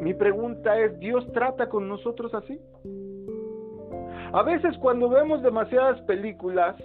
Mi 0.00 0.14
pregunta 0.14 0.78
es, 0.78 0.98
¿Dios 0.98 1.26
trata 1.32 1.68
con 1.68 1.88
nosotros 1.88 2.32
así? 2.34 2.60
A 4.32 4.42
veces 4.42 4.76
cuando 4.78 5.08
vemos 5.08 5.42
demasiadas 5.42 6.00
películas, 6.02 6.76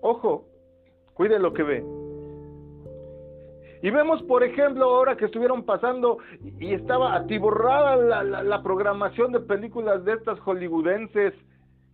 ojo, 0.00 0.44
cuide 1.14 1.38
lo 1.38 1.52
que 1.52 1.62
ve. 1.62 2.03
Y 3.84 3.90
vemos, 3.90 4.22
por 4.22 4.42
ejemplo, 4.42 4.82
ahora 4.86 5.14
que 5.14 5.26
estuvieron 5.26 5.62
pasando 5.62 6.16
y 6.58 6.72
estaba 6.72 7.14
atiborrada 7.16 8.22
la, 8.24 8.62
programación 8.62 9.30
de 9.30 9.40
películas 9.40 10.02
de 10.06 10.14
estas 10.14 10.40
hollywoodenses 10.40 11.34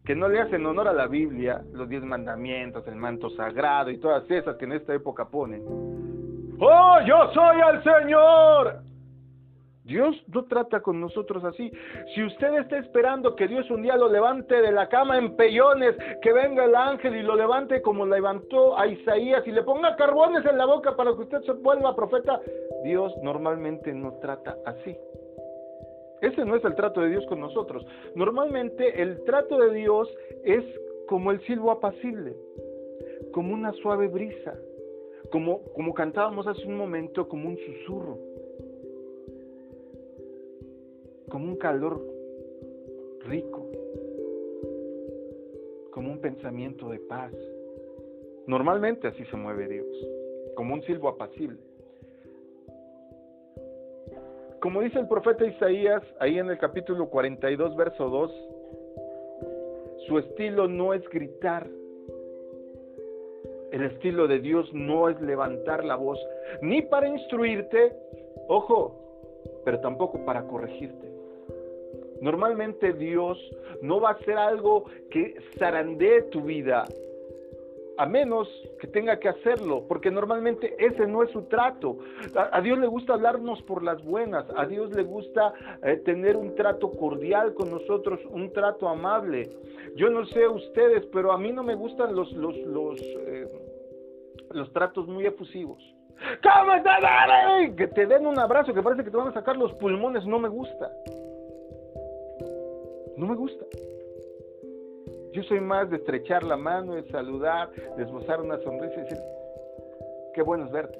que 0.05 0.15
no 0.15 0.29
le 0.29 0.41
hacen 0.41 0.65
honor 0.67 0.87
a 0.87 0.93
la 0.93 1.09
Biblia, 1.09 1.63
los 1.73 1.89
diez 1.89 2.05
mandamientos, 2.05 2.87
el 2.87 2.95
manto 2.95 3.29
sagrado 3.31 3.91
y 3.91 3.99
todas 3.99 4.23
esas 4.31 4.55
que 4.57 4.67
en 4.67 4.73
esta 4.75 4.95
época 4.95 5.25
ponen. 5.25 5.65
¡Oh, 6.61 6.99
yo 7.05 7.33
soy 7.35 7.57
el 7.73 7.83
Señor! 7.83 8.90
Dios 9.91 10.15
no 10.33 10.45
trata 10.45 10.81
con 10.83 11.01
nosotros 11.01 11.43
así. 11.43 11.69
Si 12.15 12.23
usted 12.23 12.55
está 12.61 12.79
esperando 12.79 13.35
que 13.35 13.49
Dios 13.49 13.69
un 13.73 13.83
día 13.83 13.97
lo 13.97 14.09
levante 14.09 14.63
de 14.63 14.71
la 14.71 14.89
cama 14.89 15.19
en 15.19 15.35
pellones, 15.35 15.97
que 16.23 16.33
venga 16.33 16.65
el 16.65 16.77
ángel 16.77 17.17
y 17.17 17.23
lo 17.23 17.35
levante 17.35 17.83
como 17.83 18.07
levantó 18.07 18.79
a 18.79 18.87
Isaías 18.87 19.45
y 19.49 19.51
le 19.51 19.65
ponga 19.65 19.97
carbones 19.97 20.47
en 20.47 20.59
la 20.59 20.65
boca 20.65 20.95
para 20.95 21.13
que 21.13 21.23
usted 21.23 21.41
se 21.43 21.53
vuelva 21.55 21.97
profeta, 21.97 22.41
Dios 22.85 23.13
normalmente 23.25 23.93
no 23.93 24.13
trata 24.21 24.57
así. 24.65 24.97
Ese 26.21 26.45
no 26.45 26.55
es 26.55 26.65
el 26.65 26.77
trato 26.77 27.01
de 27.01 27.09
Dios 27.09 27.27
con 27.27 27.41
nosotros. 27.41 27.85
Normalmente 28.15 29.03
el 29.03 29.25
trato 29.25 29.59
de 29.59 29.75
Dios 29.75 30.09
es 30.45 30.65
como 31.09 31.33
el 31.33 31.41
silbo 31.47 31.73
apacible, 31.73 32.37
como 33.33 33.53
una 33.53 33.73
suave 33.73 34.07
brisa, 34.07 34.55
como, 35.33 35.65
como 35.75 35.95
cantábamos 35.95 36.47
hace 36.47 36.65
un 36.65 36.77
momento, 36.77 37.27
como 37.27 37.49
un 37.49 37.57
susurro 37.57 38.30
como 41.31 41.47
un 41.47 41.57
calor 41.57 42.05
rico, 43.21 43.67
como 45.93 46.11
un 46.11 46.21
pensamiento 46.21 46.89
de 46.91 46.99
paz. 46.99 47.33
Normalmente 48.47 49.09
así 49.09 49.25
se 49.27 49.37
mueve 49.37 49.69
Dios, 49.69 49.87
como 50.57 50.75
un 50.75 50.83
silbo 50.83 51.09
apacible. 51.09 51.59
Como 54.61 54.83
dice 54.83 54.99
el 54.99 55.09
profeta 55.09 55.47
Isaías 55.47 56.03
ahí 56.19 56.39
en 56.39 56.51
el 56.51 56.59
capítulo 56.59 57.09
42, 57.09 57.77
verso 57.77 58.11
2, 58.11 58.49
su 60.07 60.19
estilo 60.19 60.69
no 60.69 60.93
es 60.93 61.09
gritar, 61.09 61.67
el 63.73 63.85
estilo 63.85 64.27
de 64.27 64.41
Dios 64.41 64.69
no 64.75 65.09
es 65.09 65.19
levantar 65.21 65.85
la 65.85 65.95
voz, 65.95 66.19
ni 66.61 66.83
para 66.83 67.09
instruirte, 67.09 67.93
ojo, 68.49 69.63
pero 69.65 69.81
tampoco 69.81 70.25
para 70.25 70.47
corregirte. 70.47 71.10
Normalmente 72.21 72.93
Dios 72.93 73.39
no 73.83 74.01
va 74.01 74.11
a 74.11 74.13
hacer 74.13 74.37
algo 74.37 74.85
que 75.11 75.35
zarandee 75.59 76.23
tu 76.31 76.43
vida, 76.43 76.87
a 77.97 78.07
menos 78.07 78.49
que 78.81 78.87
tenga 78.87 79.19
que 79.19 79.29
hacerlo, 79.29 79.85
porque 79.87 80.11
normalmente 80.11 80.75
ese 80.79 81.07
no 81.07 81.23
es 81.23 81.31
su 81.31 81.43
trato. 81.43 81.99
A, 82.35 82.61
Dios 82.63 82.79
le 82.79 82.87
gusta 82.87 83.13
hablarnos 83.13 83.63
por 83.63 83.83
las 83.83 84.03
buenas, 84.03 84.47
a 84.57 84.65
Dios 84.67 84.91
le 84.95 85.03
gusta 85.03 85.53
eh, 85.83 85.97
tener 85.97 86.37
un 86.37 86.55
trato 86.55 86.91
cordial 86.93 87.53
con 87.53 87.71
nosotros, 87.71 88.21
un 88.31 88.53
trato 88.53 88.89
amable. 88.89 89.51
Yo 89.97 90.09
no 90.09 90.25
sé 90.27 90.49
ustedes, 90.49 91.05
pero 91.13 91.33
a 91.33 91.39
mí 91.39 91.53
no 91.53 91.63
me 91.63 91.75
gustan 91.75 92.15
los, 92.15 92.33
los, 92.33 92.57
los, 92.59 93.01
eh, 93.01 93.47
los 94.53 94.73
tratos 94.73 95.07
muy 95.07 95.27
efusivos. 95.27 95.83
¿Cómo 96.43 96.75
estás? 96.75 97.03
Que 97.77 97.87
te 97.87 98.07
den 98.07 98.27
un 98.27 98.39
abrazo, 98.39 98.75
que 98.75 98.83
parece 98.83 99.05
que 99.05 99.11
te 99.11 99.17
van 99.17 99.29
a 99.29 99.33
sacar 99.33 99.57
los 99.57 99.73
pulmones, 99.75 100.27
no 100.27 100.39
me 100.39 100.49
gusta. 100.49 100.91
No 103.21 103.27
me 103.27 103.37
gusta. 103.37 103.67
Yo 105.33 105.43
soy 105.43 105.61
más 105.61 105.91
de 105.91 105.99
estrechar 105.99 106.43
la 106.43 106.57
mano, 106.57 106.95
de 106.95 107.03
saludar, 107.11 107.71
de 107.99 108.03
esbozar 108.03 108.41
una 108.41 108.59
sonrisa 108.61 108.95
y 108.95 109.03
decir, 109.03 109.19
qué 110.33 110.41
bueno 110.41 110.65
es 110.65 110.73
verte. 110.73 110.99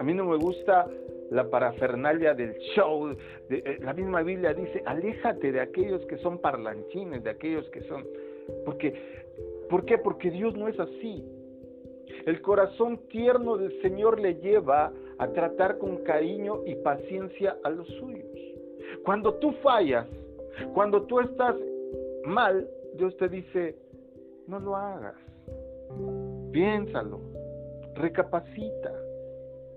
A 0.00 0.02
mí 0.02 0.14
no 0.14 0.24
me 0.24 0.36
gusta 0.36 0.88
la 1.30 1.48
parafernalia 1.48 2.34
del 2.34 2.58
show. 2.74 3.16
Eh, 3.50 3.78
la 3.82 3.92
misma 3.92 4.22
Biblia 4.22 4.52
dice, 4.52 4.82
aléjate 4.84 5.52
de 5.52 5.60
aquellos 5.60 6.04
que 6.06 6.18
son 6.18 6.38
parlanchines, 6.38 7.22
de 7.22 7.30
aquellos 7.30 7.70
que 7.70 7.82
son... 7.82 8.04
Porque, 8.64 8.94
¿Por 9.70 9.84
qué? 9.84 9.96
Porque 9.96 10.32
Dios 10.32 10.56
no 10.56 10.66
es 10.66 10.80
así. 10.80 11.24
El 12.26 12.42
corazón 12.42 12.98
tierno 13.10 13.58
del 13.58 13.80
Señor 13.80 14.18
le 14.18 14.34
lleva 14.40 14.92
a 15.18 15.28
tratar 15.28 15.78
con 15.78 15.98
cariño 15.98 16.62
y 16.66 16.74
paciencia 16.74 17.58
a 17.62 17.70
los 17.70 17.86
suyos. 18.00 18.33
Cuando 19.04 19.34
tú 19.34 19.52
fallas, 19.62 20.06
cuando 20.72 21.02
tú 21.02 21.20
estás 21.20 21.56
mal, 22.24 22.68
Dios 22.94 23.16
te 23.16 23.28
dice, 23.28 23.76
no 24.46 24.58
lo 24.60 24.76
hagas. 24.76 25.16
Piénsalo, 26.52 27.20
recapacita. 27.94 28.92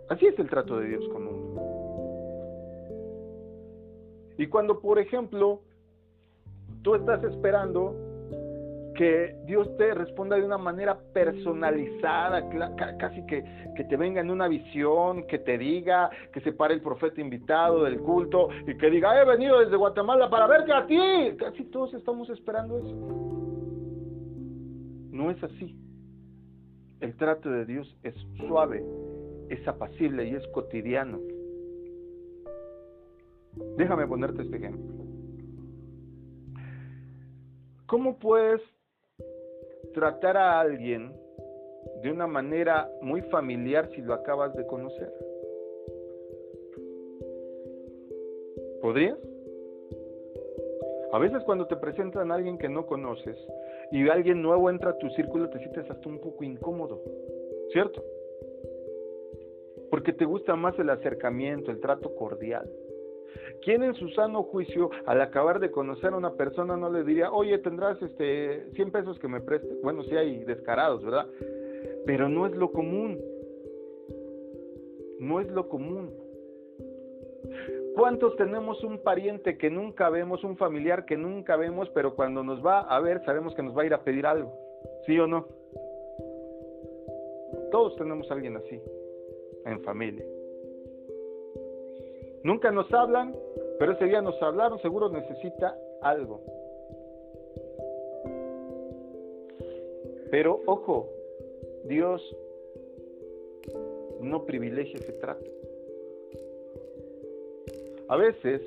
Así 0.09 0.25
es 0.27 0.37
el 0.39 0.49
trato 0.49 0.79
de 0.79 0.87
Dios 0.87 1.07
con 1.09 1.27
uno. 1.27 1.61
Y 4.37 4.47
cuando, 4.47 4.79
por 4.79 4.99
ejemplo, 4.99 5.61
tú 6.83 6.95
estás 6.95 7.23
esperando 7.23 7.95
que 8.97 9.35
Dios 9.45 9.77
te 9.77 9.93
responda 9.93 10.35
de 10.35 10.43
una 10.43 10.57
manera 10.57 10.97
personalizada, 11.13 12.49
casi 12.97 13.25
que, 13.27 13.43
que, 13.75 13.83
te 13.83 13.95
venga 13.95 14.19
en 14.21 14.31
una 14.31 14.47
visión, 14.47 15.27
que 15.27 15.37
te 15.37 15.57
diga, 15.57 16.09
que 16.33 16.41
se 16.41 16.51
pare 16.51 16.73
el 16.73 16.81
profeta 16.81 17.21
invitado 17.21 17.83
del 17.83 17.99
culto 17.99 18.49
y 18.65 18.75
que 18.75 18.89
diga, 18.89 19.21
he 19.21 19.25
venido 19.25 19.59
desde 19.59 19.77
Guatemala 19.77 20.29
para 20.29 20.47
verte 20.47 20.73
a 20.73 20.85
ti. 20.87 20.97
Casi 21.37 21.63
todos 21.65 21.93
estamos 21.93 22.27
esperando 22.31 22.79
eso. 22.79 22.95
No 25.11 25.29
es 25.29 25.41
así. 25.43 25.77
El 26.99 27.15
trato 27.17 27.51
de 27.51 27.65
Dios 27.65 27.95
es 28.01 28.15
suave, 28.47 28.83
es 29.49 29.65
apacible 29.67 30.27
y 30.27 30.33
es 30.33 30.47
cotidiano. 30.47 31.19
Déjame 33.77 34.07
ponerte 34.07 34.41
este 34.41 34.57
ejemplo. 34.57 35.05
¿Cómo 37.85 38.17
puedes 38.17 38.61
tratar 39.97 40.37
a 40.37 40.59
alguien 40.59 41.11
de 42.03 42.11
una 42.11 42.27
manera 42.27 42.87
muy 43.01 43.23
familiar 43.23 43.89
si 43.95 44.01
lo 44.03 44.13
acabas 44.13 44.53
de 44.53 44.63
conocer? 44.67 45.11
¿Podrías? 48.79 49.17
A 51.13 51.17
veces 51.17 51.41
cuando 51.45 51.65
te 51.65 51.77
presentan 51.77 52.31
a 52.31 52.35
alguien 52.35 52.59
que 52.59 52.69
no 52.69 52.85
conoces 52.85 53.35
y 53.91 54.07
alguien 54.07 54.43
nuevo 54.43 54.69
entra 54.69 54.91
a 54.91 54.97
tu 54.99 55.09
círculo 55.09 55.49
te 55.49 55.57
sientes 55.57 55.89
hasta 55.89 56.07
un 56.07 56.19
poco 56.19 56.43
incómodo, 56.43 57.01
¿cierto? 57.71 58.03
Porque 59.89 60.13
te 60.13 60.25
gusta 60.25 60.55
más 60.55 60.77
el 60.77 60.91
acercamiento, 60.91 61.71
el 61.71 61.79
trato 61.79 62.13
cordial. 62.13 62.69
¿Quién 63.63 63.83
en 63.83 63.93
su 63.95 64.09
sano 64.09 64.43
juicio, 64.43 64.89
al 65.05 65.21
acabar 65.21 65.59
de 65.59 65.71
conocer 65.71 66.13
a 66.13 66.17
una 66.17 66.33
persona, 66.33 66.77
no 66.77 66.89
le 66.91 67.03
diría, 67.03 67.31
oye, 67.31 67.57
tendrás 67.57 68.01
este 68.01 68.69
100 68.71 68.91
pesos 68.91 69.19
que 69.19 69.27
me 69.27 69.41
preste? 69.41 69.67
Bueno, 69.83 70.03
sí 70.03 70.15
hay 70.15 70.43
descarados, 70.45 71.03
¿verdad? 71.03 71.27
Pero 72.05 72.29
no 72.29 72.45
es 72.45 72.55
lo 72.55 72.71
común. 72.71 73.19
No 75.19 75.41
es 75.41 75.49
lo 75.51 75.67
común. 75.67 76.11
¿Cuántos 77.95 78.35
tenemos 78.35 78.83
un 78.83 78.99
pariente 78.99 79.57
que 79.57 79.71
nunca 79.71 80.09
vemos, 80.09 80.43
un 80.43 80.55
familiar 80.55 81.05
que 81.05 81.17
nunca 81.17 81.57
vemos, 81.57 81.89
pero 81.89 82.15
cuando 82.15 82.43
nos 82.43 82.63
va 82.63 82.81
a 82.81 82.99
ver 82.99 83.25
sabemos 83.25 83.55
que 83.55 83.63
nos 83.63 83.75
va 83.75 83.81
a 83.81 83.85
ir 83.85 83.93
a 83.93 84.03
pedir 84.03 84.27
algo? 84.27 84.53
¿Sí 85.07 85.17
o 85.19 85.25
no? 85.25 85.47
Todos 87.71 87.95
tenemos 87.95 88.29
a 88.29 88.35
alguien 88.35 88.55
así, 88.55 88.79
en 89.65 89.81
familia. 89.81 90.23
Nunca 92.43 92.71
nos 92.71 92.91
hablan, 92.93 93.35
pero 93.79 93.91
ese 93.91 94.05
día 94.05 94.21
nos 94.21 94.41
hablaron, 94.41 94.79
seguro 94.81 95.09
necesita 95.09 95.77
algo. 96.01 96.41
Pero 100.31 100.61
ojo, 100.65 101.09
Dios 101.85 102.21
no 104.21 104.45
privilegia 104.45 104.99
ese 104.99 105.13
trato. 105.13 105.49
A 108.09 108.17
veces 108.17 108.61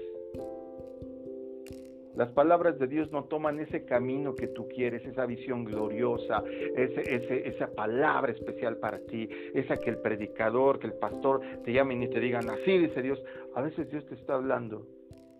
las 2.14 2.30
palabras 2.32 2.78
de 2.78 2.86
Dios 2.86 3.10
no 3.12 3.24
toman 3.24 3.60
ese 3.60 3.84
camino 3.84 4.34
que 4.34 4.48
tú 4.48 4.68
quieres, 4.68 5.04
esa 5.06 5.24
visión 5.26 5.64
gloriosa, 5.64 6.44
ese, 6.76 7.48
esa 7.48 7.68
palabra 7.68 8.32
especial 8.32 8.76
para 8.76 8.98
ti, 8.98 9.28
esa 9.54 9.76
que 9.76 9.90
el 9.90 9.98
predicador, 9.98 10.78
que 10.78 10.88
el 10.88 10.94
pastor 10.94 11.40
te 11.64 11.72
llamen 11.72 12.02
y 12.02 12.08
te 12.08 12.20
digan, 12.20 12.48
así 12.50 12.78
dice 12.78 13.00
Dios. 13.02 13.22
A 13.54 13.62
veces 13.62 13.90
Dios 13.90 14.04
te 14.06 14.14
está 14.14 14.34
hablando 14.34 14.86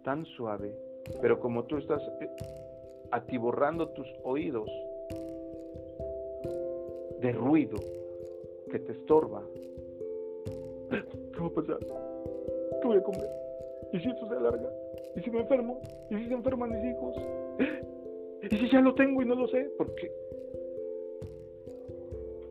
tan 0.02 0.25
suave, 0.25 0.75
pero 1.21 1.40
como 1.40 1.64
tú 1.64 1.76
estás 1.76 2.02
eh, 2.21 2.28
atiborrando 3.11 3.88
tus 3.90 4.07
oídos 4.25 4.71
de 7.21 7.33
ruido 7.33 7.76
que 8.71 8.78
te 8.78 8.92
estorba, 8.92 9.42
¿qué 10.90 11.40
va 11.40 11.47
a 11.47 11.50
pasar? 11.50 11.78
¿Qué 12.80 12.88
voy 12.88 12.97
a 12.97 13.02
comer? 13.02 13.28
¿Y 13.92 14.00
si 14.00 14.09
esto 14.09 14.28
se 14.28 14.35
alarga? 14.35 14.71
¿Y 15.16 15.21
si 15.21 15.30
me 15.30 15.40
enfermo? 15.40 15.80
¿Y 16.11 16.16
si 16.16 16.28
se 16.28 16.35
enferman 16.35 16.71
mis 16.71 16.95
hijos? 16.95 17.16
¿Y 18.42 18.57
si 18.57 18.71
ya 18.71 18.80
lo 18.80 18.95
tengo 18.95 19.23
y 19.23 19.26
no 19.26 19.35
lo 19.35 19.49
sé? 19.49 19.64
¿Por 19.76 19.95
qué? 19.97 20.11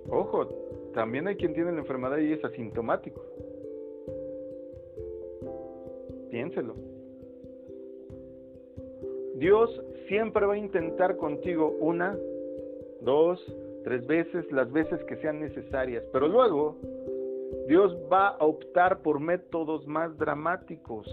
Ojo, 0.09 0.45
también 0.93 1.27
hay 1.27 1.35
quien 1.35 1.53
tiene 1.53 1.71
la 1.71 1.79
enfermedad 1.79 2.17
y 2.17 2.33
es 2.33 2.43
asintomático. 2.43 3.21
Piénselo. 6.29 6.88
Dios 9.39 9.81
siempre 10.09 10.45
va 10.45 10.53
a 10.53 10.57
intentar 10.57 11.15
contigo 11.15 11.75
una, 11.79 12.17
dos, 13.01 13.39
tres 13.85 14.05
veces, 14.05 14.51
las 14.51 14.69
veces 14.71 15.01
que 15.05 15.15
sean 15.17 15.39
necesarias, 15.39 16.03
pero 16.11 16.27
luego 16.27 16.75
Dios 17.67 17.95
va 18.11 18.29
a 18.29 18.45
optar 18.45 19.01
por 19.01 19.21
métodos 19.21 19.87
más 19.87 20.17
dramáticos. 20.17 21.07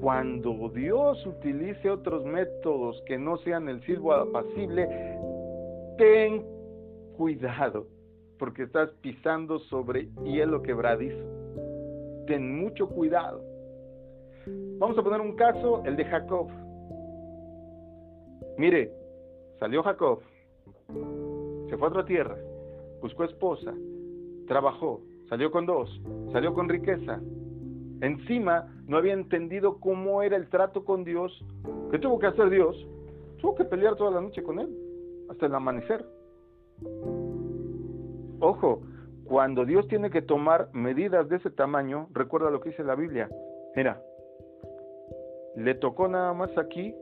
Cuando 0.00 0.70
Dios 0.70 1.24
utilice 1.26 1.90
otros 1.90 2.24
métodos 2.24 3.02
que 3.06 3.18
no 3.18 3.36
sean 3.38 3.68
el 3.68 3.82
silbo 3.82 4.14
apacible, 4.14 4.88
ten 5.98 6.46
cuidado, 7.16 7.88
porque 8.38 8.62
estás 8.62 8.90
pisando 9.02 9.58
sobre 9.58 10.08
hielo 10.24 10.62
quebradizo. 10.62 11.24
Ten 12.26 12.58
mucho 12.58 12.88
cuidado. 12.88 13.42
Vamos 14.78 14.96
a 14.96 15.02
poner 15.02 15.20
un 15.20 15.36
caso, 15.36 15.82
el 15.84 15.96
de 15.96 16.04
Jacob. 16.06 16.48
Mire, 18.58 18.90
salió 19.60 19.84
Jacob, 19.84 20.18
se 21.68 21.76
fue 21.76 21.86
a 21.86 21.90
otra 21.90 22.04
tierra, 22.04 22.36
buscó 23.00 23.22
esposa, 23.22 23.72
trabajó, 24.48 25.00
salió 25.28 25.52
con 25.52 25.64
dos, 25.64 25.88
salió 26.32 26.52
con 26.54 26.68
riqueza. 26.68 27.20
Encima 28.00 28.66
no 28.88 28.96
había 28.96 29.12
entendido 29.12 29.78
cómo 29.78 30.24
era 30.24 30.36
el 30.36 30.48
trato 30.48 30.84
con 30.84 31.04
Dios. 31.04 31.32
¿Qué 31.92 32.00
tuvo 32.00 32.18
que 32.18 32.26
hacer 32.26 32.50
Dios? 32.50 32.76
Tuvo 33.40 33.54
que 33.54 33.64
pelear 33.64 33.94
toda 33.94 34.10
la 34.10 34.20
noche 34.20 34.42
con 34.42 34.58
él, 34.58 34.68
hasta 35.30 35.46
el 35.46 35.54
amanecer. 35.54 36.04
Ojo, 38.40 38.82
cuando 39.24 39.64
Dios 39.66 39.86
tiene 39.86 40.10
que 40.10 40.22
tomar 40.22 40.68
medidas 40.72 41.28
de 41.28 41.36
ese 41.36 41.50
tamaño, 41.50 42.08
recuerda 42.12 42.50
lo 42.50 42.60
que 42.60 42.70
dice 42.70 42.82
la 42.82 42.96
Biblia. 42.96 43.28
Mira, 43.76 44.02
le 45.54 45.74
tocó 45.76 46.08
nada 46.08 46.32
más 46.32 46.50
aquí. 46.58 46.92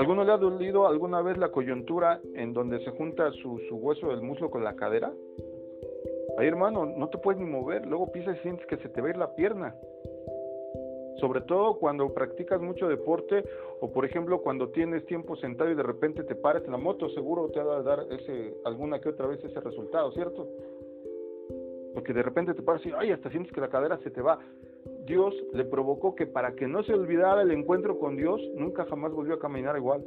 ¿Alguno 0.00 0.24
le 0.24 0.32
ha 0.32 0.38
dolido 0.38 0.86
alguna 0.86 1.20
vez 1.20 1.36
la 1.36 1.50
coyuntura 1.50 2.22
en 2.34 2.54
donde 2.54 2.82
se 2.82 2.90
junta 2.90 3.30
su, 3.32 3.60
hueso 3.70 4.08
del 4.08 4.22
muslo 4.22 4.50
con 4.50 4.64
la 4.64 4.74
cadera? 4.74 5.12
Ahí, 6.38 6.46
hermano, 6.46 6.86
no 6.86 7.10
te 7.10 7.18
puedes 7.18 7.38
ni 7.38 7.46
mover, 7.46 7.84
luego 7.84 8.10
pisas 8.10 8.38
y 8.38 8.40
sientes 8.40 8.66
que 8.66 8.78
se 8.78 8.88
te 8.88 9.02
va 9.02 9.08
a 9.08 9.10
ir 9.10 9.18
la 9.18 9.34
pierna. 9.34 9.76
Sobre 11.18 11.42
todo 11.42 11.78
cuando 11.78 12.14
practicas 12.14 12.62
mucho 12.62 12.88
deporte 12.88 13.44
o, 13.82 13.92
por 13.92 14.06
ejemplo, 14.06 14.40
cuando 14.40 14.70
tienes 14.70 15.04
tiempo 15.04 15.36
sentado 15.36 15.70
y 15.70 15.74
de 15.74 15.82
repente 15.82 16.24
te 16.24 16.34
paras 16.34 16.64
en 16.64 16.72
la 16.72 16.78
moto, 16.78 17.10
seguro 17.10 17.50
te 17.50 17.62
va 17.62 17.76
a 17.76 17.82
dar 17.82 18.06
ese, 18.10 18.54
alguna 18.64 19.02
que 19.02 19.10
otra 19.10 19.26
vez 19.26 19.44
ese 19.44 19.60
resultado, 19.60 20.12
¿cierto? 20.12 20.48
Porque 21.92 22.14
de 22.14 22.22
repente 22.22 22.54
te 22.54 22.62
paras 22.62 22.86
y, 22.86 22.92
ay, 22.96 23.12
hasta 23.12 23.28
sientes 23.28 23.52
que 23.52 23.60
la 23.60 23.68
cadera 23.68 23.98
se 23.98 24.10
te 24.10 24.22
va. 24.22 24.38
Dios 25.06 25.34
le 25.52 25.64
provocó 25.64 26.14
que 26.14 26.26
para 26.26 26.54
que 26.54 26.66
no 26.66 26.82
se 26.84 26.94
olvidara 26.94 27.42
el 27.42 27.50
encuentro 27.50 27.98
con 27.98 28.16
Dios, 28.16 28.40
nunca 28.54 28.84
jamás 28.84 29.12
volvió 29.12 29.34
a 29.34 29.38
caminar 29.38 29.76
igual. 29.76 30.04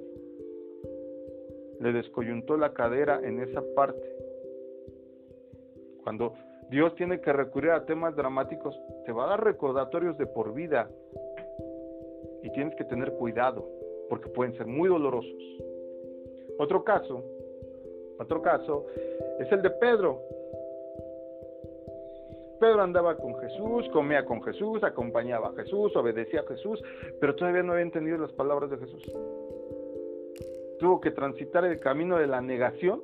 Le 1.79 1.91
descoyuntó 1.91 2.57
la 2.57 2.73
cadera 2.73 3.19
en 3.23 3.41
esa 3.41 3.61
parte. 3.75 4.15
Cuando 6.03 6.33
Dios 6.69 6.95
tiene 6.95 7.21
que 7.21 7.33
recurrir 7.33 7.71
a 7.71 7.85
temas 7.85 8.15
dramáticos, 8.15 8.79
te 9.05 9.11
va 9.11 9.25
a 9.25 9.29
dar 9.29 9.43
recordatorios 9.43 10.17
de 10.17 10.25
por 10.25 10.53
vida. 10.53 10.89
Y 12.41 12.49
tienes 12.51 12.75
que 12.75 12.83
tener 12.83 13.13
cuidado, 13.13 13.67
porque 14.09 14.29
pueden 14.29 14.53
ser 14.55 14.67
muy 14.67 14.89
dolorosos. 14.89 15.41
Otro 16.59 16.83
caso, 16.83 17.23
otro 18.19 18.41
caso 18.41 18.85
es 19.39 19.51
el 19.51 19.61
de 19.61 19.69
Pedro. 19.71 20.21
Pedro 22.63 22.81
andaba 22.81 23.17
con 23.17 23.35
Jesús, 23.39 23.89
comía 23.91 24.23
con 24.23 24.41
Jesús, 24.41 24.81
acompañaba 24.85 25.49
a 25.49 25.53
Jesús, 25.53 25.93
obedecía 25.97 26.39
a 26.39 26.47
Jesús, 26.47 26.81
pero 27.19 27.35
todavía 27.35 27.61
no 27.61 27.73
había 27.73 27.83
entendido 27.83 28.17
las 28.17 28.31
palabras 28.31 28.69
de 28.69 28.77
Jesús. 28.77 29.03
Tuvo 30.79 31.01
que 31.01 31.11
transitar 31.11 31.65
el 31.65 31.81
camino 31.81 32.17
de 32.17 32.25
la 32.25 32.39
negación 32.39 33.01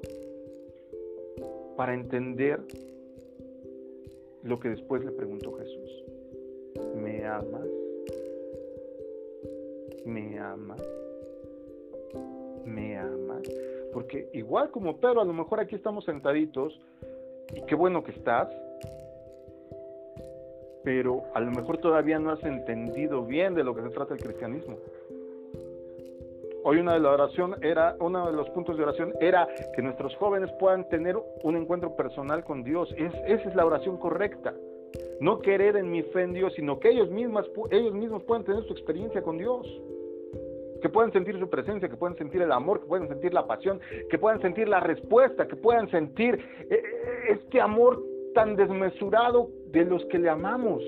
para 1.75 1.93
entender 1.93 2.61
lo 4.43 4.57
que 4.61 4.69
después 4.69 5.03
le 5.03 5.11
preguntó 5.11 5.51
Jesús. 5.57 6.05
¿Me 6.95 7.25
amas? 7.25 7.67
¿Me 10.05 10.39
amas? 10.39 10.81
¿Me 12.63 12.97
amas? 12.97 13.41
Porque 13.91 14.29
igual 14.31 14.71
como 14.71 15.01
Pedro, 15.01 15.19
a 15.19 15.25
lo 15.25 15.33
mejor 15.33 15.59
aquí 15.59 15.75
estamos 15.75 16.05
sentaditos 16.05 16.79
y 17.53 17.61
qué 17.63 17.75
bueno 17.75 18.05
que 18.05 18.11
estás, 18.11 18.47
pero 20.83 21.23
a 21.33 21.39
lo 21.39 21.51
mejor 21.51 21.77
todavía 21.77 22.19
no 22.19 22.31
has 22.31 22.43
entendido 22.43 23.25
bien 23.25 23.53
de 23.55 23.63
lo 23.63 23.75
que 23.75 23.81
se 23.81 23.89
trata 23.89 24.13
el 24.13 24.21
cristianismo. 24.21 24.77
Hoy 26.63 26.77
una 26.77 26.93
de 26.93 26.99
la 26.99 27.11
oración 27.11 27.55
era, 27.61 27.95
uno 27.99 28.27
de 28.27 28.33
los 28.33 28.49
puntos 28.49 28.77
de 28.77 28.83
oración 28.83 29.13
era 29.21 29.47
que 29.75 29.81
nuestros 29.81 30.13
jóvenes 30.17 30.51
puedan 30.59 30.87
tener 30.89 31.17
un 31.43 31.55
encuentro 31.55 31.95
personal 31.95 32.43
con 32.43 32.63
Dios. 32.63 32.93
Es, 32.97 33.13
esa 33.27 33.49
es 33.49 33.55
la 33.55 33.65
oración 33.65 33.97
correcta. 33.97 34.53
No 35.21 35.39
querer 35.39 35.77
en 35.77 35.89
mi 35.89 36.03
fe 36.03 36.23
en 36.23 36.33
Dios, 36.33 36.53
sino 36.55 36.79
que 36.79 36.89
ellos, 36.89 37.09
mismas, 37.09 37.45
ellos 37.71 37.93
mismos 37.93 38.23
puedan 38.23 38.43
tener 38.43 38.63
su 38.63 38.73
experiencia 38.73 39.21
con 39.21 39.37
Dios. 39.37 39.65
Que 40.81 40.89
puedan 40.89 41.11
sentir 41.13 41.39
su 41.39 41.49
presencia, 41.49 41.89
que 41.89 41.97
puedan 41.97 42.17
sentir 42.17 42.41
el 42.41 42.51
amor, 42.51 42.81
que 42.81 42.87
puedan 42.87 43.07
sentir 43.07 43.33
la 43.33 43.47
pasión, 43.47 43.79
que 44.09 44.17
puedan 44.17 44.41
sentir 44.41 44.67
la 44.67 44.79
respuesta, 44.81 45.47
que 45.47 45.55
puedan 45.55 45.89
sentir 45.89 46.35
eh, 46.35 46.67
eh, 46.71 46.81
este 47.31 47.61
amor 47.61 48.01
tan 48.33 48.55
desmesurado 48.55 49.49
de 49.71 49.85
los 49.85 50.03
que 50.05 50.19
le 50.19 50.29
amamos. 50.29 50.83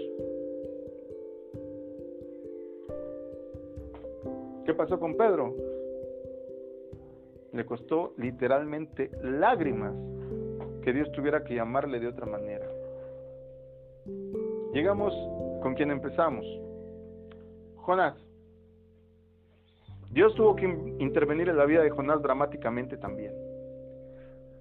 ¿Qué 4.66 4.74
pasó 4.74 5.00
con 5.00 5.16
Pedro? 5.16 5.56
Le 7.54 7.66
costó 7.66 8.14
literalmente 8.18 9.12
lágrimas 9.22 9.94
que 10.84 10.94
Dios 10.94 11.12
tuviera 11.12 11.44
que 11.44 11.56
llamarle 11.56 12.00
de 12.00 12.08
otra 12.08 12.26
manera. 12.26 12.68
Llegamos 14.74 15.14
con 15.62 15.76
quien 15.76 15.92
empezamos. 15.92 16.46
Jonás. 17.76 18.16
Dios 20.12 20.34
tuvo 20.36 20.56
que 20.56 20.66
intervenir 21.00 21.50
en 21.50 21.58
la 21.58 21.66
vida 21.66 21.84
de 21.84 21.90
Jonás 21.90 22.22
dramáticamente 22.22 22.98
también. 22.98 23.34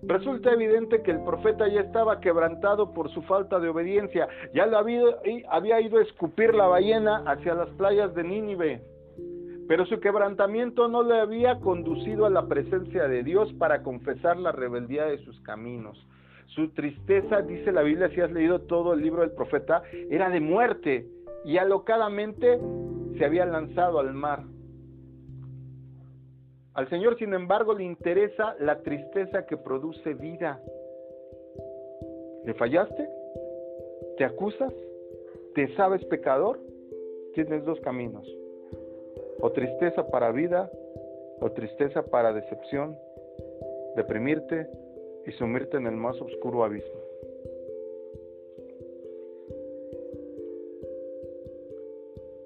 Resulta 0.02 0.52
evidente 0.52 1.02
que 1.02 1.10
el 1.10 1.22
profeta 1.24 1.68
ya 1.68 1.80
estaba 1.80 2.20
quebrantado 2.20 2.92
por 2.92 3.10
su 3.10 3.22
falta 3.22 3.58
de 3.60 3.68
obediencia. 3.68 4.28
Ya 4.54 4.66
lo 4.66 4.78
había, 4.78 5.02
había 5.50 5.80
ido 5.80 5.98
a 5.98 6.02
escupir 6.02 6.54
la 6.54 6.66
ballena 6.66 7.22
hacia 7.26 7.54
las 7.54 7.68
playas 7.70 8.14
de 8.14 8.24
Nínive 8.24 8.82
pero 9.70 9.86
su 9.86 10.00
quebrantamiento 10.00 10.88
no 10.88 11.04
le 11.04 11.20
había 11.20 11.60
conducido 11.60 12.26
a 12.26 12.30
la 12.30 12.48
presencia 12.48 13.06
de 13.06 13.22
Dios 13.22 13.52
para 13.52 13.84
confesar 13.84 14.36
la 14.36 14.50
rebeldía 14.50 15.04
de 15.04 15.18
sus 15.18 15.40
caminos. 15.42 15.96
Su 16.46 16.70
tristeza, 16.70 17.42
dice 17.42 17.70
la 17.70 17.82
Biblia, 17.82 18.08
si 18.08 18.20
has 18.20 18.32
leído 18.32 18.62
todo 18.62 18.94
el 18.94 19.00
libro 19.00 19.20
del 19.20 19.30
profeta, 19.30 19.84
era 20.10 20.28
de 20.28 20.40
muerte. 20.40 21.06
y 21.44 21.56
alocadamente 21.56 22.58
se 23.16 23.24
había 23.24 23.46
lanzado 23.46 24.00
al 24.00 24.12
mar. 24.12 24.42
Al 26.74 26.88
Señor, 26.88 27.18
sin 27.18 27.34
embargo, 27.34 27.74
le 27.74 27.84
interesa 27.84 28.54
la 28.60 28.80
tristeza 28.80 29.44
que 29.46 29.56
produce 29.56 30.14
vida. 30.14 30.60
¿Le 32.44 32.54
fallaste? 32.54 33.08
¿Te 34.16 34.24
acusas? 34.24 34.72
¿Te 35.54 35.74
sabes 35.74 36.04
pecador? 36.04 36.60
Tienes 37.34 37.64
dos 37.64 37.80
caminos. 37.80 38.26
O 39.40 39.50
tristeza 39.50 40.06
para 40.08 40.30
vida 40.30 40.70
o 41.40 41.50
tristeza 41.52 42.02
para 42.02 42.32
decepción, 42.32 42.96
deprimirte 43.96 44.68
y 45.26 45.32
sumirte 45.32 45.76
en 45.76 45.86
el 45.86 45.96
más 45.96 46.20
oscuro 46.20 46.64
abismo. 46.64 46.99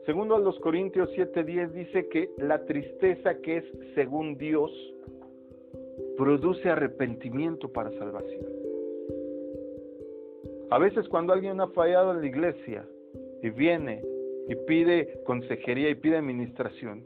Segundo 0.07 0.35
a 0.35 0.39
los 0.39 0.59
Corintios 0.61 1.11
7:10 1.17 1.73
dice 1.73 2.09
que 2.09 2.31
la 2.37 2.65
tristeza 2.67 3.39
que 3.41 3.59
es 3.59 3.65
según 3.95 4.37
Dios 4.37 4.71
produce 6.19 6.69
arrepentimiento 6.69 7.73
para 7.73 7.91
salvación. 7.93 8.45
A 10.71 10.79
veces 10.79 11.09
cuando 11.09 11.33
alguien 11.33 11.61
ha 11.61 11.69
fallado 11.69 12.13
en 12.13 12.21
la 12.21 12.27
iglesia 12.27 12.87
y 13.43 13.49
viene 13.49 14.03
y 14.49 14.55
pide 14.67 15.23
consejería 15.25 15.89
y 15.89 15.95
pide 15.95 16.19
administración, 16.19 17.05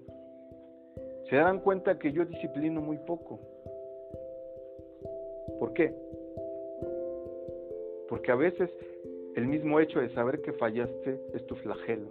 se 1.31 1.37
dan 1.37 1.61
cuenta 1.61 1.99
que 1.99 2.11
yo 2.13 2.25
disciplino 2.25 2.81
muy 2.81 2.99
poco. 3.07 3.39
¿Por 5.61 5.73
qué? 5.73 5.95
Porque 8.09 8.33
a 8.33 8.37
veces 8.37 8.71
el 9.37 9.47
mismo 9.47 9.79
hecho 9.79 10.01
de 10.01 10.09
saber 10.15 10.41
que 10.41 10.53
fallaste 10.55 11.21
es 11.35 11.47
tu 11.47 11.55
flagelo. 11.57 12.09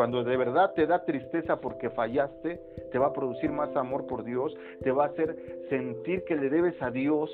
Cuando 0.00 0.24
de 0.24 0.34
verdad 0.38 0.72
te 0.72 0.86
da 0.86 1.04
tristeza 1.04 1.60
porque 1.60 1.90
fallaste, 1.90 2.58
te 2.90 2.98
va 2.98 3.08
a 3.08 3.12
producir 3.12 3.52
más 3.52 3.76
amor 3.76 4.06
por 4.06 4.24
Dios, 4.24 4.56
te 4.82 4.92
va 4.92 5.04
a 5.04 5.08
hacer 5.08 5.66
sentir 5.68 6.24
que 6.24 6.36
le 6.36 6.48
debes 6.48 6.80
a 6.80 6.90
Dios 6.90 7.30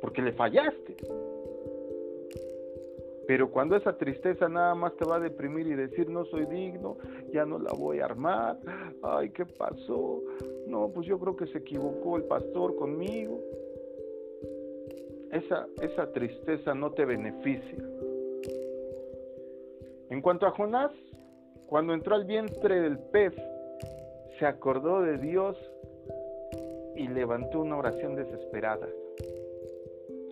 porque 0.00 0.22
le 0.22 0.30
fallaste. 0.30 0.94
Pero 3.26 3.50
cuando 3.50 3.74
esa 3.74 3.98
tristeza 3.98 4.48
nada 4.48 4.76
más 4.76 4.94
te 4.94 5.04
va 5.04 5.16
a 5.16 5.18
deprimir 5.18 5.66
y 5.66 5.74
decir 5.74 6.08
no 6.08 6.24
soy 6.26 6.46
digno, 6.46 6.98
ya 7.32 7.44
no 7.44 7.58
la 7.58 7.72
voy 7.72 7.98
a 7.98 8.04
armar, 8.04 8.60
ay, 9.02 9.30
¿qué 9.30 9.44
pasó? 9.44 10.22
No, 10.68 10.92
pues 10.94 11.08
yo 11.08 11.18
creo 11.18 11.34
que 11.34 11.48
se 11.48 11.58
equivocó 11.58 12.16
el 12.16 12.22
pastor 12.26 12.76
conmigo. 12.76 13.40
Esa, 15.32 15.66
esa 15.82 16.12
tristeza 16.12 16.76
no 16.76 16.92
te 16.92 17.06
beneficia. 17.06 17.84
En 20.10 20.22
cuanto 20.22 20.46
a 20.46 20.52
Jonás, 20.52 20.92
cuando 21.66 21.94
entró 21.94 22.14
al 22.14 22.24
vientre 22.24 22.80
del 22.80 22.98
pez, 22.98 23.34
se 24.38 24.46
acordó 24.46 25.02
de 25.02 25.18
Dios 25.18 25.56
y 26.96 27.08
levantó 27.08 27.60
una 27.60 27.76
oración 27.76 28.14
desesperada. 28.14 28.86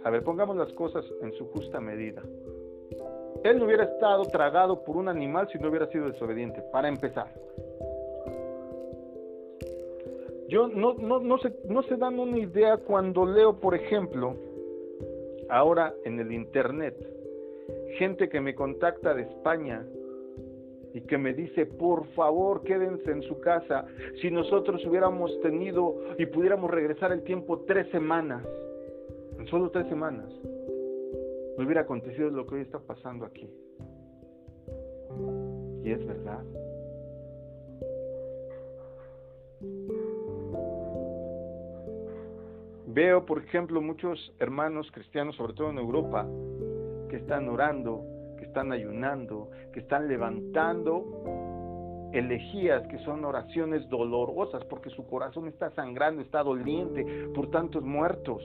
A 0.04 0.10
ver, 0.10 0.22
pongamos 0.22 0.56
las 0.56 0.72
cosas 0.72 1.04
en 1.22 1.32
su 1.34 1.46
justa 1.46 1.80
medida. 1.80 2.22
Él 3.44 3.58
no 3.58 3.66
hubiera 3.66 3.84
estado 3.84 4.24
tragado 4.26 4.84
por 4.84 4.96
un 4.96 5.08
animal 5.08 5.48
si 5.50 5.58
no 5.58 5.68
hubiera 5.68 5.86
sido 5.88 6.08
desobediente, 6.08 6.62
para 6.72 6.88
empezar. 6.88 7.28
Yo 10.48 10.68
no, 10.68 10.94
no, 10.94 11.18
no, 11.18 11.38
se, 11.38 11.52
no 11.64 11.82
se 11.84 11.96
dan 11.96 12.18
una 12.18 12.38
idea 12.38 12.76
cuando 12.76 13.24
leo, 13.24 13.58
por 13.58 13.74
ejemplo, 13.74 14.36
ahora 15.48 15.94
en 16.04 16.20
el 16.20 16.30
Internet, 16.30 16.94
gente 17.96 18.28
que 18.28 18.40
me 18.40 18.54
contacta 18.54 19.14
de 19.14 19.22
España 19.22 19.84
y 20.94 21.00
que 21.02 21.18
me 21.18 21.32
dice, 21.32 21.66
por 21.66 22.06
favor, 22.08 22.62
quédense 22.64 23.10
en 23.10 23.22
su 23.22 23.40
casa. 23.40 23.86
Si 24.20 24.30
nosotros 24.30 24.84
hubiéramos 24.86 25.40
tenido 25.40 25.96
y 26.18 26.26
pudiéramos 26.26 26.70
regresar 26.70 27.12
el 27.12 27.22
tiempo 27.22 27.60
tres 27.66 27.88
semanas, 27.90 28.46
en 29.38 29.46
solo 29.46 29.70
tres 29.70 29.86
semanas, 29.88 30.30
no 31.56 31.64
hubiera 31.64 31.82
acontecido 31.82 32.30
lo 32.30 32.46
que 32.46 32.56
hoy 32.56 32.60
está 32.62 32.78
pasando 32.78 33.24
aquí. 33.24 33.48
Y 35.84 35.90
es 35.90 36.06
verdad. 36.06 36.44
Veo, 42.86 43.24
por 43.24 43.38
ejemplo, 43.38 43.80
muchos 43.80 44.34
hermanos 44.38 44.90
cristianos, 44.92 45.34
sobre 45.36 45.54
todo 45.54 45.70
en 45.70 45.78
Europa, 45.78 46.28
que 47.08 47.16
están 47.16 47.48
orando 47.48 48.04
están 48.52 48.70
ayunando, 48.70 49.50
que 49.72 49.80
están 49.80 50.08
levantando 50.08 52.10
elegías 52.12 52.86
que 52.88 52.98
son 52.98 53.24
oraciones 53.24 53.88
dolorosas 53.88 54.62
porque 54.66 54.90
su 54.90 55.06
corazón 55.06 55.48
está 55.48 55.70
sangrando, 55.70 56.20
está 56.20 56.42
doliente 56.42 57.30
por 57.34 57.50
tantos 57.50 57.82
muertos. 57.82 58.42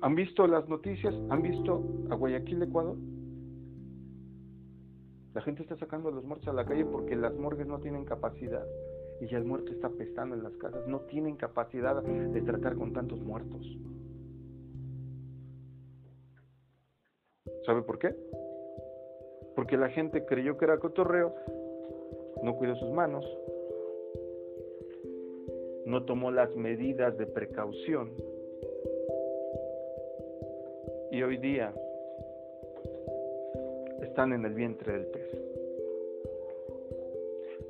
¿Han 0.00 0.14
visto 0.14 0.46
las 0.46 0.68
noticias? 0.68 1.12
¿Han 1.30 1.42
visto 1.42 1.82
a 2.10 2.14
Guayaquil, 2.14 2.62
Ecuador? 2.62 2.96
La 5.34 5.42
gente 5.42 5.62
está 5.62 5.76
sacando 5.76 6.10
a 6.10 6.12
los 6.12 6.24
muertos 6.24 6.46
a 6.46 6.52
la 6.52 6.64
calle 6.64 6.84
porque 6.84 7.16
las 7.16 7.34
morgues 7.34 7.66
no 7.66 7.80
tienen 7.80 8.04
capacidad 8.04 8.64
y 9.20 9.26
ya 9.26 9.38
el 9.38 9.44
muerto 9.44 9.72
está 9.72 9.88
pestando 9.88 10.36
en 10.36 10.44
las 10.44 10.56
casas, 10.58 10.86
no 10.86 11.00
tienen 11.00 11.34
capacidad 11.34 12.00
de 12.00 12.42
tratar 12.42 12.76
con 12.76 12.92
tantos 12.92 13.20
muertos. 13.20 13.66
¿Sabe 17.64 17.82
por 17.82 17.98
qué? 17.98 18.14
Porque 19.54 19.76
la 19.76 19.88
gente 19.88 20.24
creyó 20.24 20.56
que 20.58 20.64
era 20.64 20.78
cotorreo, 20.78 21.34
no 22.42 22.56
cuidó 22.56 22.74
sus 22.76 22.90
manos, 22.90 23.24
no 25.86 26.04
tomó 26.04 26.30
las 26.30 26.54
medidas 26.56 27.16
de 27.18 27.26
precaución. 27.26 28.12
Y 31.10 31.22
hoy 31.22 31.36
día 31.36 31.72
están 34.00 34.32
en 34.32 34.44
el 34.44 34.54
vientre 34.54 34.92
del 34.92 35.06
pez. 35.06 35.51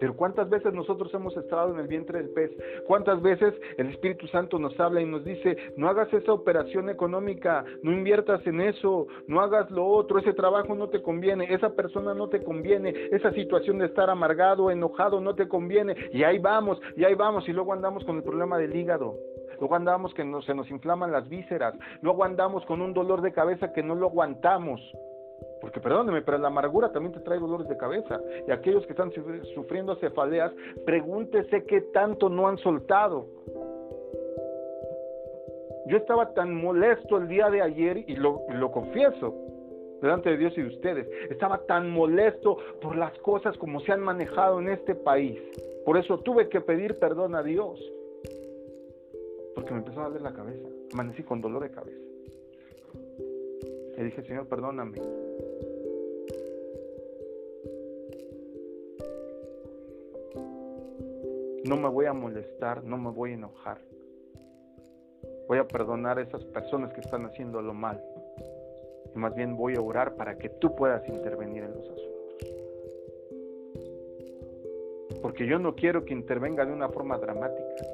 Pero 0.03 0.17
¿cuántas 0.17 0.51
veces 0.51 0.75
nosotros 0.75 1.15
hemos 1.15 1.37
estado 1.37 1.73
en 1.73 1.79
el 1.79 1.87
vientre 1.87 2.19
del 2.19 2.31
pez? 2.31 2.51
¿Cuántas 2.89 3.23
veces 3.23 3.55
el 3.79 3.91
Espíritu 3.91 4.27
Santo 4.27 4.59
nos 4.59 4.79
habla 4.81 5.01
y 5.01 5.07
nos 5.07 5.25
dice, 5.25 5.57
no 5.77 5.89
hagas 5.89 6.13
esa 6.13 6.33
operación 6.33 6.91
económica, 6.91 7.65
no 7.85 7.93
inviertas 7.93 8.45
en 8.49 8.63
eso, 8.63 9.07
no 9.29 9.41
hagas 9.41 9.71
lo 9.71 9.87
otro, 9.87 10.19
ese 10.19 10.33
trabajo 10.33 10.75
no 10.75 10.89
te 10.89 11.01
conviene, 11.03 11.55
esa 11.55 11.77
persona 11.77 12.15
no 12.15 12.29
te 12.29 12.43
conviene, 12.43 12.93
esa 13.13 13.31
situación 13.31 13.79
de 13.79 13.87
estar 13.87 14.11
amargado, 14.11 14.73
enojado 14.73 15.21
no 15.21 15.37
te 15.37 15.47
conviene? 15.47 15.95
Y 16.13 16.25
ahí 16.25 16.41
vamos, 16.41 16.81
y 16.97 17.05
ahí 17.05 17.15
vamos, 17.15 17.49
y 17.49 17.53
luego 17.53 17.73
andamos 17.73 18.05
con 18.05 18.17
el 18.17 18.25
problema 18.25 18.59
del 18.59 18.75
hígado. 18.75 19.15
Luego 19.61 19.77
andamos 19.77 20.13
que 20.15 20.25
se 20.45 20.55
nos 20.57 20.69
inflaman 20.69 21.13
las 21.13 21.29
vísceras. 21.29 21.77
Luego 22.01 22.25
andamos 22.25 22.67
con 22.67 22.83
un 22.83 22.93
dolor 22.93 23.21
de 23.21 23.33
cabeza 23.33 23.73
que 23.73 23.85
no 23.85 23.95
lo 23.95 24.09
aguantamos. 24.09 24.81
Porque 25.63 25.79
perdóneme, 25.79 26.23
pero 26.23 26.39
la 26.39 26.49
amargura 26.49 26.91
también 26.91 27.15
te 27.15 27.21
trae 27.21 27.39
dolores 27.39 27.69
de 27.69 27.77
cabeza. 27.77 28.21
Y 28.49 28.51
aquellos 28.51 28.85
que 28.85 28.93
están 28.93 29.13
sufriendo 29.55 29.95
cefaleas, 29.97 30.53
pregúntese 30.85 31.65
qué 31.65 31.83
tanto 31.93 32.29
no 32.29 32.49
han 32.49 32.59
soltado. 32.59 33.29
Yo 35.87 35.97
estaba 35.97 36.35
tan 36.35 36.53
molesto 36.55 37.17
el 37.17 37.29
día 37.29 37.49
de 37.49 37.63
ayer 37.63 38.05
y 38.09 38.17
lo, 38.17 38.43
lo 38.49 38.73
confieso 38.73 39.35
delante 40.01 40.31
de 40.31 40.37
Dios 40.37 40.53
y 40.59 40.63
de 40.63 40.69
ustedes. 40.69 41.09
Estaba 41.31 41.59
tan 41.59 41.91
molesto 41.91 42.57
por 42.81 42.97
las 42.97 43.17
cosas 43.21 43.57
como 43.57 43.79
se 43.81 43.93
han 43.93 44.01
manejado 44.01 44.59
en 44.61 44.69
este 44.69 44.97
país. 44.97 45.39
Por 45.85 45.97
eso 45.97 46.19
tuve 46.19 46.49
que 46.49 46.61
pedir 46.61 46.99
perdón 46.99 47.37
a 47.37 47.43
Dios. 47.43 47.81
Porque 49.55 49.73
me 49.73 49.79
empezó 49.79 50.01
a 50.01 50.09
doler 50.09 50.23
la 50.23 50.33
cabeza. 50.33 50.67
Amanecí 50.93 51.23
con 51.23 51.41
dolor 51.41 51.63
de 51.63 51.71
cabeza. 51.71 52.01
Le 53.97 54.05
dije, 54.05 54.23
Señor, 54.23 54.49
perdóname. 54.49 54.99
No 61.65 61.77
me 61.77 61.89
voy 61.89 62.07
a 62.07 62.13
molestar, 62.13 62.83
no 62.83 62.99
me 62.99 63.11
voy 63.11 63.31
a 63.31 63.35
enojar. 63.35 63.79
Voy 65.47 65.59
a 65.59 65.69
perdonar 65.69 66.19
a 66.19 66.23
esas 66.23 66.45
personas 66.47 66.93
que 66.93 67.01
están 67.01 67.25
haciendo 67.25 67.63
lo 67.63 67.73
mal. 67.73 68.03
Y 69.15 69.19
más 69.19 69.35
bien 69.35 69.57
voy 69.57 69.77
a 69.77 69.81
orar 69.81 70.17
para 70.17 70.37
que 70.37 70.49
tú 70.49 70.75
puedas 70.75 71.07
intervenir 71.09 71.63
en 71.63 71.75
los 71.75 71.85
asuntos. 71.85 72.03
Porque 75.21 75.47
yo 75.47 75.61
no 75.61 75.77
quiero 75.77 76.05
que 76.05 76.15
intervenga 76.15 76.65
de 76.65 76.73
una 76.73 76.89
forma 76.89 77.17
dramática. 77.19 77.85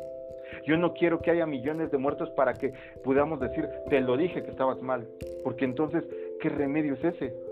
Yo 0.66 0.76
no 0.78 0.94
quiero 0.94 1.20
que 1.20 1.30
haya 1.30 1.44
millones 1.44 1.90
de 1.90 1.98
muertos 1.98 2.30
para 2.30 2.54
que 2.54 2.72
podamos 3.04 3.38
decir, 3.38 3.68
te 3.90 4.00
lo 4.00 4.16
dije 4.16 4.42
que 4.42 4.50
estabas 4.50 4.80
mal. 4.80 5.06
Porque 5.44 5.66
entonces, 5.66 6.04
¿qué 6.40 6.48
remedio 6.48 6.94
es 6.94 7.04
ese? 7.04 7.47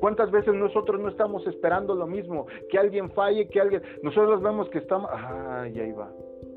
¿Cuántas 0.00 0.30
veces 0.30 0.54
nosotros 0.54 0.98
no 1.00 1.08
estamos 1.08 1.46
esperando 1.46 1.94
lo 1.94 2.06
mismo? 2.06 2.46
Que 2.70 2.78
alguien 2.78 3.10
falle, 3.10 3.48
que 3.48 3.60
alguien... 3.60 3.82
Nosotros 4.02 4.42
vemos 4.42 4.68
que 4.70 4.78
estamos... 4.78 5.10
¡Ay, 5.12 5.78
ahí 5.78 5.92
va! 5.92 6.10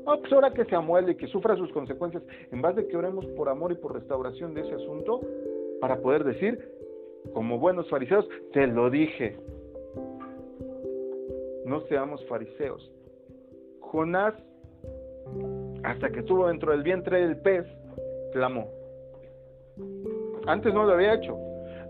Ah, 0.06 0.16
pues 0.18 0.32
ahora 0.32 0.52
que 0.52 0.64
se 0.64 0.74
amuele 0.74 1.12
y 1.12 1.14
que 1.14 1.26
sufra 1.28 1.56
sus 1.56 1.70
consecuencias, 1.72 2.22
en 2.50 2.60
vez 2.60 2.74
de 2.76 2.86
que 2.88 2.96
oremos 2.96 3.26
por 3.36 3.48
amor 3.48 3.72
y 3.72 3.76
por 3.76 3.94
restauración 3.94 4.54
de 4.54 4.62
ese 4.62 4.74
asunto, 4.74 5.20
para 5.80 5.96
poder 6.00 6.24
decir, 6.24 6.58
como 7.32 7.58
buenos 7.58 7.88
fariseos, 7.88 8.28
te 8.52 8.66
lo 8.66 8.90
dije. 8.90 9.38
No 11.64 11.80
seamos 11.82 12.24
fariseos. 12.26 12.90
Jonás, 13.80 14.34
hasta 15.84 16.10
que 16.10 16.20
estuvo 16.20 16.48
dentro 16.48 16.72
del 16.72 16.82
vientre 16.82 17.26
del 17.26 17.38
pez, 17.38 17.66
clamó. 18.32 18.68
Antes 20.46 20.74
no 20.74 20.84
lo 20.84 20.92
había 20.92 21.14
hecho. 21.14 21.36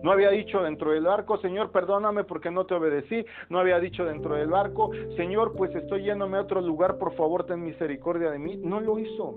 No 0.04 0.12
había 0.12 0.28
dicho 0.28 0.62
dentro 0.62 0.90
del 0.90 1.04
barco, 1.04 1.38
Señor, 1.38 1.70
perdóname 1.70 2.24
porque 2.24 2.50
no 2.50 2.66
te 2.66 2.74
obedecí. 2.74 3.24
No 3.48 3.58
había 3.58 3.80
dicho 3.80 4.04
dentro 4.04 4.34
del 4.34 4.48
barco, 4.48 4.90
Señor, 5.16 5.54
pues 5.56 5.74
estoy 5.74 6.02
yéndome 6.02 6.36
a 6.36 6.42
otro 6.42 6.60
lugar, 6.60 6.98
por 6.98 7.14
favor, 7.14 7.46
ten 7.46 7.64
misericordia 7.64 8.30
de 8.30 8.38
mí. 8.38 8.58
No 8.58 8.80
lo 8.80 8.98
hizo. 8.98 9.34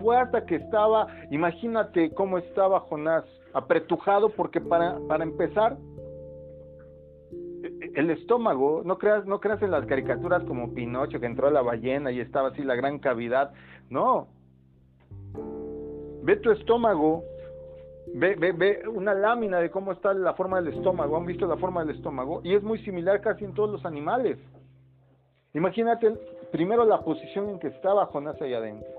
Fue 0.00 0.16
hasta 0.16 0.46
que 0.46 0.54
estaba, 0.54 1.08
imagínate 1.30 2.10
cómo 2.14 2.38
estaba 2.38 2.80
Jonás, 2.80 3.26
apretujado, 3.52 4.30
porque 4.30 4.62
para, 4.62 4.98
para 5.08 5.24
empezar, 5.24 5.76
el 7.96 8.10
estómago, 8.12 8.80
no 8.82 8.96
creas, 8.96 9.26
no 9.26 9.40
creas 9.40 9.60
en 9.60 9.72
las 9.72 9.84
caricaturas 9.84 10.42
como 10.44 10.72
Pinocho 10.72 11.20
que 11.20 11.26
entró 11.26 11.48
a 11.48 11.50
la 11.50 11.60
ballena 11.60 12.10
y 12.10 12.20
estaba 12.20 12.48
así 12.48 12.62
la 12.62 12.76
gran 12.76 12.98
cavidad. 12.98 13.52
No. 13.90 14.28
Ve 16.22 16.36
tu 16.36 16.50
estómago 16.50 17.24
Ve, 18.14 18.34
ve, 18.36 18.52
ve 18.52 18.82
una 18.88 19.14
lámina 19.14 19.58
de 19.58 19.70
cómo 19.70 19.92
está 19.92 20.14
la 20.14 20.34
forma 20.34 20.60
del 20.60 20.74
estómago. 20.74 21.16
¿Han 21.16 21.26
visto 21.26 21.46
la 21.46 21.56
forma 21.56 21.84
del 21.84 21.96
estómago? 21.96 22.40
Y 22.44 22.54
es 22.54 22.62
muy 22.62 22.78
similar 22.84 23.20
casi 23.20 23.44
en 23.44 23.54
todos 23.54 23.70
los 23.70 23.84
animales. 23.84 24.38
Imagínate 25.54 26.12
primero 26.52 26.84
la 26.84 27.00
posición 27.00 27.48
en 27.48 27.58
que 27.58 27.68
estaba 27.68 28.06
Jonás 28.06 28.40
allá 28.40 28.58
adentro. 28.58 28.90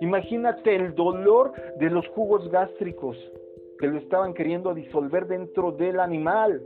Imagínate 0.00 0.76
el 0.76 0.94
dolor 0.94 1.52
de 1.78 1.90
los 1.90 2.06
jugos 2.08 2.48
gástricos 2.50 3.16
que 3.78 3.86
lo 3.86 3.98
estaban 3.98 4.34
queriendo 4.34 4.72
disolver 4.74 5.26
dentro 5.26 5.72
del 5.72 6.00
animal. 6.00 6.62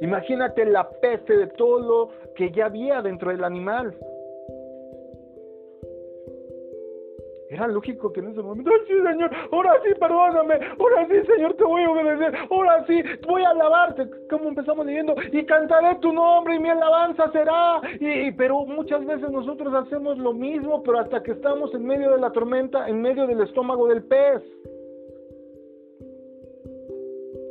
Imagínate 0.00 0.64
la 0.64 0.88
peste 0.88 1.36
de 1.36 1.48
todo 1.48 1.80
lo 1.80 2.10
que 2.34 2.50
ya 2.50 2.66
había 2.66 3.02
dentro 3.02 3.30
del 3.30 3.44
animal. 3.44 3.94
Era 7.52 7.68
lógico 7.68 8.10
que 8.10 8.20
en 8.20 8.28
ese 8.28 8.40
momento, 8.40 8.70
¡ay, 8.70 8.80
sí, 8.88 8.94
Señor! 9.06 9.30
Ahora 9.52 9.74
sí, 9.84 9.90
perdóname. 10.00 10.54
Ahora 10.78 11.06
sí, 11.06 11.26
Señor, 11.26 11.52
te 11.52 11.64
voy 11.64 11.82
a 11.82 11.90
obedecer. 11.90 12.34
Ahora 12.50 12.82
sí, 12.86 13.02
voy 13.28 13.42
a 13.42 13.50
alabarte. 13.50 14.08
Como 14.30 14.48
empezamos 14.48 14.86
leyendo, 14.86 15.14
y 15.30 15.44
cantaré 15.44 15.96
tu 15.96 16.14
nombre 16.14 16.54
y 16.54 16.58
mi 16.58 16.70
alabanza 16.70 17.30
será. 17.30 17.82
Y, 18.00 18.32
pero 18.32 18.64
muchas 18.64 19.04
veces 19.04 19.30
nosotros 19.30 19.74
hacemos 19.74 20.16
lo 20.16 20.32
mismo, 20.32 20.82
pero 20.82 21.00
hasta 21.00 21.22
que 21.22 21.32
estamos 21.32 21.74
en 21.74 21.84
medio 21.84 22.12
de 22.12 22.20
la 22.20 22.32
tormenta, 22.32 22.88
en 22.88 23.02
medio 23.02 23.26
del 23.26 23.42
estómago 23.42 23.86
del 23.86 24.02
pez. 24.04 24.42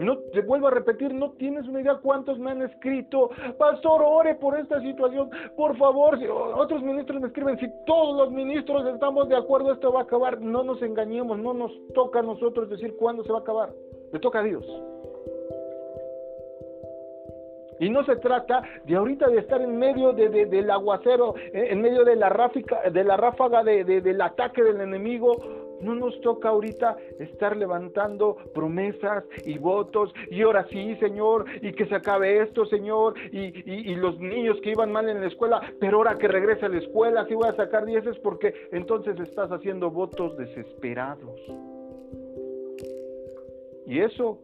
No, 0.02 0.18
te 0.34 0.42
vuelvo 0.42 0.68
a 0.68 0.72
repetir, 0.72 1.14
no 1.14 1.32
tienes 1.34 1.68
una 1.68 1.82
idea 1.82 2.00
cuántos 2.02 2.40
me 2.40 2.52
han 2.52 2.64
escrito, 2.64 3.30
pastor, 3.60 4.02
ore 4.04 4.34
por 4.36 4.58
esta 4.58 4.82
situación, 4.82 5.30
por 5.56 5.78
favor, 5.78 6.18
si 6.18 6.26
otros 6.28 6.82
ministros 6.82 7.22
me 7.22 7.28
escriben, 7.28 7.60
si 7.60 7.68
todos 7.86 8.18
los 8.18 8.32
ministros 8.32 8.84
estamos 8.88 9.30
de 9.30 9.36
acuerdo, 9.36 9.72
esto 9.72 9.94
va 9.94 10.02
a 10.02 10.04
acabar, 10.04 10.42
no 10.42 10.64
nos 10.64 10.82
engañemos, 10.82 11.38
no 11.38 11.54
nos 11.54 11.72
toca 11.94 12.20
a 12.20 12.24
nosotros 12.24 12.68
decir 12.70 12.96
cuándo 12.98 13.24
se 13.24 13.32
va 13.32 13.40
a 13.40 13.42
acabar, 13.42 13.70
le 14.12 14.20
toca 14.20 14.40
a 14.40 14.44
Dios. 14.44 14.66
Y 17.80 17.90
no 17.90 18.04
se 18.04 18.16
trata 18.16 18.64
de 18.86 18.96
ahorita 18.96 19.28
de 19.28 19.40
estar 19.40 19.62
en 19.62 19.78
medio 19.78 20.14
de, 20.14 20.30
del 20.46 20.70
aguacero, 20.70 21.36
en 21.54 21.82
medio 21.82 22.04
de 22.06 22.16
la, 22.16 22.30
ráfica, 22.30 22.90
de 22.90 23.04
la 23.04 23.18
ráfaga 23.18 23.64
del 23.64 24.22
ataque 24.22 24.64
del 24.64 24.82
enemigo, 24.82 25.32
no 25.82 25.96
nos 25.96 26.20
toca 26.22 26.50
ahorita 26.50 26.98
estar 27.20 27.56
levantando 27.58 28.38
promesas 28.54 29.24
y 29.46 29.58
votos 29.58 30.14
y 30.30 30.42
ahora 30.42 30.66
sí, 30.70 30.96
Señor, 30.98 31.46
y 31.62 31.74
que 31.74 31.86
se 31.88 31.96
acabe 31.96 32.42
esto, 32.42 32.66
Señor, 32.66 33.16
y, 33.32 33.96
los 33.96 34.20
niños 34.20 34.58
que 34.64 34.72
iban 34.72 34.92
mal 34.92 35.10
en 35.10 35.22
la 35.22 35.28
escuela, 35.28 35.62
pero 35.80 35.98
ahora 35.98 36.18
que 36.18 36.28
regrese 36.28 36.66
a 36.66 36.70
la 36.70 36.80
escuela, 36.80 37.26
sí 37.28 37.36
voy 37.36 37.50
a 37.50 37.56
sacar 37.56 37.86
dieces 37.86 38.18
porque 38.20 38.54
entonces 38.72 39.20
estás 39.20 39.52
haciendo 39.52 39.92
votos 39.92 40.38
desesperados. 40.38 41.40
Y 43.86 44.00
eso, 44.00 44.40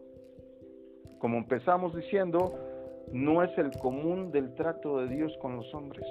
como 1.18 1.38
empezamos 1.38 1.94
diciendo, 1.96 2.52
no 3.12 3.42
es 3.42 3.56
el 3.58 3.70
común 3.78 4.30
del 4.30 4.54
trato 4.54 4.98
de 4.98 5.08
Dios 5.08 5.36
con 5.40 5.56
los 5.56 5.72
hombres. 5.74 6.06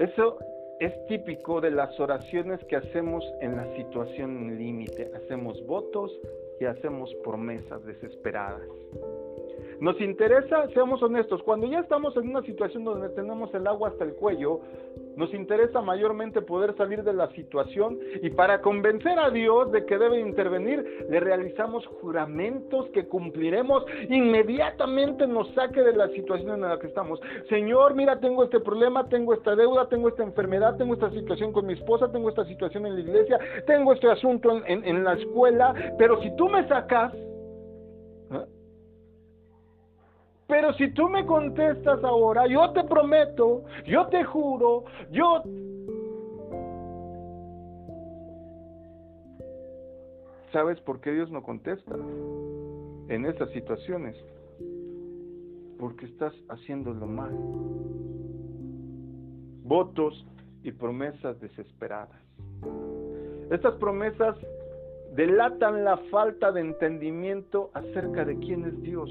Eso 0.00 0.38
es 0.78 0.94
típico 1.08 1.60
de 1.60 1.70
las 1.70 2.00
oraciones 2.00 2.58
que 2.64 2.76
hacemos 2.76 3.22
en 3.42 3.54
la 3.54 3.66
situación 3.76 4.56
límite. 4.56 5.10
Hacemos 5.14 5.62
votos 5.66 6.10
y 6.58 6.64
hacemos 6.64 7.14
promesas 7.22 7.84
desesperadas. 7.84 8.66
Nos 9.78 10.00
interesa, 10.00 10.68
seamos 10.72 11.02
honestos, 11.02 11.42
cuando 11.42 11.66
ya 11.66 11.80
estamos 11.80 12.16
en 12.16 12.30
una 12.30 12.40
situación 12.40 12.84
donde 12.84 13.10
tenemos 13.10 13.52
el 13.52 13.66
agua 13.66 13.90
hasta 13.90 14.04
el 14.04 14.14
cuello, 14.14 14.60
nos 15.20 15.34
interesa 15.34 15.82
mayormente 15.82 16.40
poder 16.40 16.74
salir 16.76 17.04
de 17.04 17.12
la 17.12 17.28
situación 17.32 17.98
y 18.22 18.30
para 18.30 18.62
convencer 18.62 19.18
a 19.18 19.28
Dios 19.28 19.70
de 19.70 19.84
que 19.84 19.98
debe 19.98 20.18
intervenir, 20.18 21.06
le 21.10 21.20
realizamos 21.20 21.86
juramentos 22.00 22.88
que 22.94 23.06
cumpliremos 23.06 23.84
inmediatamente 24.08 25.26
nos 25.26 25.52
saque 25.52 25.82
de 25.82 25.92
la 25.92 26.08
situación 26.08 26.54
en 26.54 26.62
la 26.62 26.78
que 26.78 26.86
estamos. 26.86 27.20
Señor, 27.50 27.94
mira, 27.94 28.18
tengo 28.18 28.44
este 28.44 28.60
problema, 28.60 29.10
tengo 29.10 29.34
esta 29.34 29.54
deuda, 29.54 29.88
tengo 29.90 30.08
esta 30.08 30.22
enfermedad, 30.22 30.78
tengo 30.78 30.94
esta 30.94 31.10
situación 31.10 31.52
con 31.52 31.66
mi 31.66 31.74
esposa, 31.74 32.10
tengo 32.10 32.30
esta 32.30 32.46
situación 32.46 32.86
en 32.86 32.94
la 32.94 33.00
iglesia, 33.00 33.38
tengo 33.66 33.92
este 33.92 34.10
asunto 34.10 34.62
en, 34.66 34.84
en 34.86 35.04
la 35.04 35.12
escuela, 35.14 35.74
pero 35.98 36.18
si 36.22 36.34
tú 36.36 36.48
me 36.48 36.66
sacas, 36.66 37.12
pero 40.50 40.74
si 40.74 40.90
tú 40.90 41.08
me 41.08 41.24
contestas 41.24 42.02
ahora, 42.02 42.46
yo 42.48 42.72
te 42.72 42.82
prometo, 42.82 43.62
yo 43.86 44.08
te 44.08 44.24
juro, 44.24 44.84
yo... 45.12 45.44
¿Sabes 50.52 50.80
por 50.80 51.00
qué 51.00 51.12
Dios 51.12 51.30
no 51.30 51.44
contesta 51.44 51.94
en 53.08 53.26
estas 53.26 53.48
situaciones? 53.52 54.16
Porque 55.78 56.06
estás 56.06 56.34
haciéndolo 56.48 57.06
mal. 57.06 57.32
Votos 59.62 60.26
y 60.64 60.72
promesas 60.72 61.40
desesperadas. 61.40 62.20
Estas 63.52 63.74
promesas 63.76 64.36
delatan 65.14 65.84
la 65.84 65.96
falta 66.10 66.50
de 66.50 66.62
entendimiento 66.62 67.70
acerca 67.74 68.24
de 68.24 68.36
quién 68.40 68.64
es 68.64 68.82
Dios. 68.82 69.08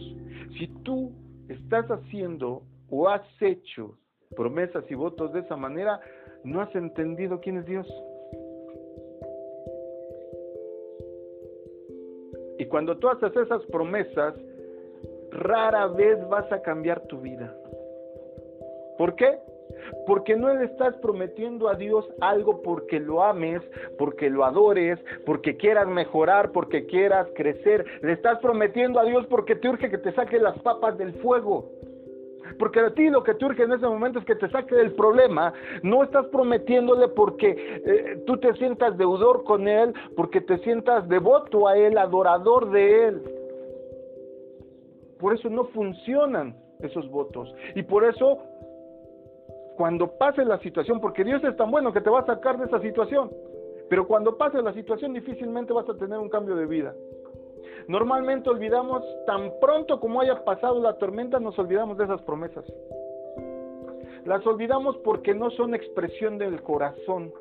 Si 0.57 0.67
tú 0.83 1.13
estás 1.49 1.85
haciendo 1.89 2.61
o 2.89 3.09
has 3.09 3.21
hecho 3.41 3.95
promesas 4.35 4.83
y 4.89 4.95
votos 4.95 5.33
de 5.33 5.41
esa 5.41 5.55
manera, 5.55 5.99
no 6.43 6.61
has 6.61 6.73
entendido 6.75 7.39
quién 7.41 7.57
es 7.57 7.65
Dios. 7.65 7.87
Y 12.57 12.65
cuando 12.65 12.97
tú 12.97 13.09
haces 13.09 13.35
esas 13.35 13.65
promesas, 13.67 14.35
rara 15.31 15.87
vez 15.87 16.17
vas 16.29 16.51
a 16.51 16.61
cambiar 16.61 17.01
tu 17.07 17.19
vida. 17.19 17.55
¿Por 18.97 19.15
qué? 19.15 19.39
Porque 20.05 20.35
no 20.35 20.53
le 20.53 20.65
estás 20.65 20.95
prometiendo 20.97 21.67
a 21.67 21.75
Dios 21.75 22.05
algo 22.21 22.61
porque 22.61 22.99
lo 22.99 23.23
ames, 23.23 23.61
porque 23.97 24.29
lo 24.29 24.45
adores, 24.45 24.99
porque 25.25 25.57
quieras 25.57 25.87
mejorar, 25.87 26.51
porque 26.51 26.85
quieras 26.85 27.27
crecer. 27.35 27.85
Le 28.01 28.13
estás 28.13 28.39
prometiendo 28.39 28.99
a 28.99 29.03
Dios 29.03 29.25
porque 29.27 29.55
te 29.55 29.69
urge 29.69 29.89
que 29.89 29.97
te 29.97 30.11
saque 30.13 30.39
las 30.39 30.57
papas 30.59 30.97
del 30.97 31.13
fuego. 31.15 31.69
Porque 32.57 32.79
a 32.79 32.93
ti 32.93 33.09
lo 33.09 33.23
que 33.23 33.35
te 33.35 33.45
urge 33.45 33.63
en 33.63 33.73
ese 33.73 33.85
momento 33.85 34.19
es 34.19 34.25
que 34.25 34.35
te 34.35 34.49
saque 34.49 34.75
del 34.75 34.93
problema. 34.93 35.53
No 35.83 36.03
estás 36.03 36.25
prometiéndole 36.27 37.07
porque 37.09 37.81
eh, 37.85 38.23
tú 38.25 38.37
te 38.37 38.53
sientas 38.55 38.97
deudor 38.97 39.43
con 39.43 39.67
Él, 39.67 39.93
porque 40.15 40.41
te 40.41 40.57
sientas 40.59 41.07
devoto 41.07 41.67
a 41.67 41.77
Él, 41.77 41.97
adorador 41.97 42.71
de 42.71 43.07
Él. 43.07 43.21
Por 45.19 45.33
eso 45.33 45.49
no 45.49 45.65
funcionan 45.65 46.55
esos 46.79 47.09
votos. 47.09 47.53
Y 47.75 47.83
por 47.83 48.05
eso 48.05 48.39
cuando 49.79 50.07
pase 50.17 50.43
la 50.43 50.59
situación, 50.59 50.99
porque 50.99 51.23
Dios 51.23 51.41
es 51.41 51.55
tan 51.55 51.71
bueno 51.71 51.93
que 51.93 52.01
te 52.01 52.09
va 52.09 52.19
a 52.19 52.25
sacar 52.25 52.59
de 52.59 52.65
esa 52.65 52.81
situación, 52.81 53.31
pero 53.89 54.05
cuando 54.05 54.37
pase 54.37 54.61
la 54.61 54.73
situación 54.73 55.13
difícilmente 55.13 55.71
vas 55.71 55.87
a 55.87 55.95
tener 55.95 56.19
un 56.19 56.27
cambio 56.27 56.57
de 56.57 56.65
vida. 56.65 56.93
Normalmente 57.87 58.49
olvidamos, 58.49 59.05
tan 59.25 59.53
pronto 59.61 60.01
como 60.01 60.19
haya 60.19 60.43
pasado 60.43 60.81
la 60.81 60.97
tormenta, 60.97 61.39
nos 61.39 61.57
olvidamos 61.57 61.97
de 61.97 62.03
esas 62.03 62.21
promesas. 62.23 62.65
Las 64.25 64.45
olvidamos 64.45 64.97
porque 64.97 65.33
no 65.33 65.49
son 65.51 65.73
expresión 65.73 66.37
del 66.37 66.61
corazón, 66.61 67.31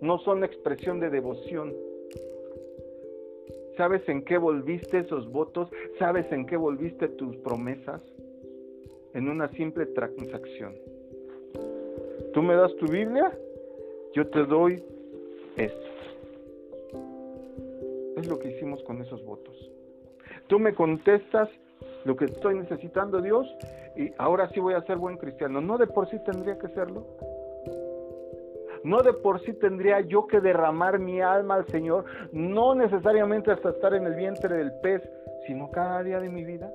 no 0.00 0.18
son 0.18 0.44
expresión 0.44 1.00
de 1.00 1.10
devoción. 1.10 1.74
¿Sabes 3.76 4.08
en 4.08 4.24
qué 4.24 4.38
volviste 4.38 5.00
esos 5.00 5.28
votos? 5.32 5.68
¿Sabes 5.98 6.30
en 6.30 6.46
qué 6.46 6.56
volviste 6.56 7.08
tus 7.08 7.36
promesas? 7.38 8.00
En 9.14 9.28
una 9.28 9.48
simple 9.48 9.86
transacción 9.86 10.91
Tú 12.32 12.42
me 12.42 12.54
das 12.54 12.74
tu 12.76 12.86
Biblia, 12.86 13.30
yo 14.14 14.26
te 14.28 14.44
doy 14.44 14.82
esto. 15.56 15.86
Es 18.16 18.26
lo 18.26 18.38
que 18.38 18.50
hicimos 18.50 18.82
con 18.84 19.02
esos 19.02 19.22
votos. 19.24 19.70
Tú 20.46 20.58
me 20.58 20.74
contestas 20.74 21.50
lo 22.04 22.16
que 22.16 22.26
estoy 22.26 22.54
necesitando, 22.54 23.20
Dios, 23.20 23.46
y 23.96 24.12
ahora 24.18 24.48
sí 24.50 24.60
voy 24.60 24.74
a 24.74 24.82
ser 24.82 24.96
buen 24.96 25.18
cristiano. 25.18 25.60
No 25.60 25.76
de 25.76 25.86
por 25.86 26.08
sí 26.08 26.18
tendría 26.24 26.58
que 26.58 26.68
serlo. 26.68 27.06
No 28.84 29.02
de 29.02 29.12
por 29.12 29.40
sí 29.42 29.52
tendría 29.52 30.00
yo 30.00 30.26
que 30.26 30.40
derramar 30.40 30.98
mi 30.98 31.20
alma 31.20 31.56
al 31.56 31.66
Señor, 31.66 32.04
no 32.32 32.74
necesariamente 32.74 33.52
hasta 33.52 33.70
estar 33.70 33.94
en 33.94 34.06
el 34.06 34.14
vientre 34.14 34.56
del 34.56 34.72
pez, 34.80 35.02
sino 35.46 35.70
cada 35.70 36.02
día 36.02 36.18
de 36.18 36.30
mi 36.30 36.44
vida. 36.44 36.72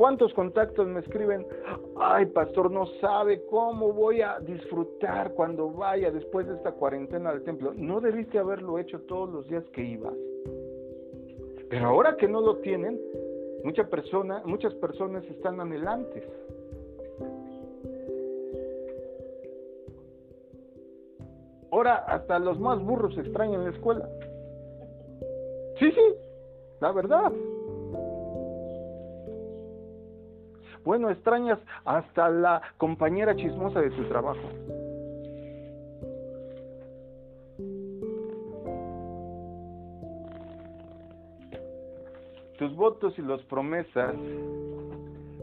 ¿Cuántos 0.00 0.32
contactos 0.32 0.88
me 0.88 1.00
escriben? 1.00 1.46
Ay, 1.96 2.24
pastor, 2.24 2.70
no 2.70 2.86
sabe 3.02 3.42
cómo 3.50 3.92
voy 3.92 4.22
a 4.22 4.40
disfrutar 4.40 5.34
cuando 5.34 5.70
vaya 5.70 6.10
después 6.10 6.46
de 6.48 6.54
esta 6.54 6.72
cuarentena 6.72 7.28
al 7.28 7.42
templo. 7.42 7.74
No 7.76 8.00
debiste 8.00 8.38
haberlo 8.38 8.78
hecho 8.78 8.98
todos 9.02 9.28
los 9.28 9.46
días 9.46 9.62
que 9.74 9.84
ibas. 9.84 10.14
Pero 11.68 11.88
ahora 11.88 12.16
que 12.16 12.26
no 12.26 12.40
lo 12.40 12.56
tienen, 12.60 12.98
muchas 13.62 13.90
personas, 13.90 14.42
muchas 14.46 14.72
personas 14.76 15.22
están 15.26 15.60
anhelantes. 15.60 16.24
Ahora 21.70 21.96
hasta 22.06 22.38
los 22.38 22.58
más 22.58 22.82
burros 22.82 23.18
extrañan 23.18 23.64
la 23.64 23.70
escuela. 23.70 24.08
Sí, 25.78 25.92
sí, 25.92 26.14
la 26.80 26.90
verdad. 26.90 27.30
Bueno, 30.84 31.10
extrañas 31.10 31.58
hasta 31.84 32.28
la 32.30 32.62
compañera 32.78 33.36
chismosa 33.36 33.80
de 33.80 33.90
tu 33.90 34.04
trabajo. 34.04 34.40
Tus 42.58 42.74
votos 42.76 43.18
y 43.18 43.22
las 43.22 43.40
promesas 43.42 44.14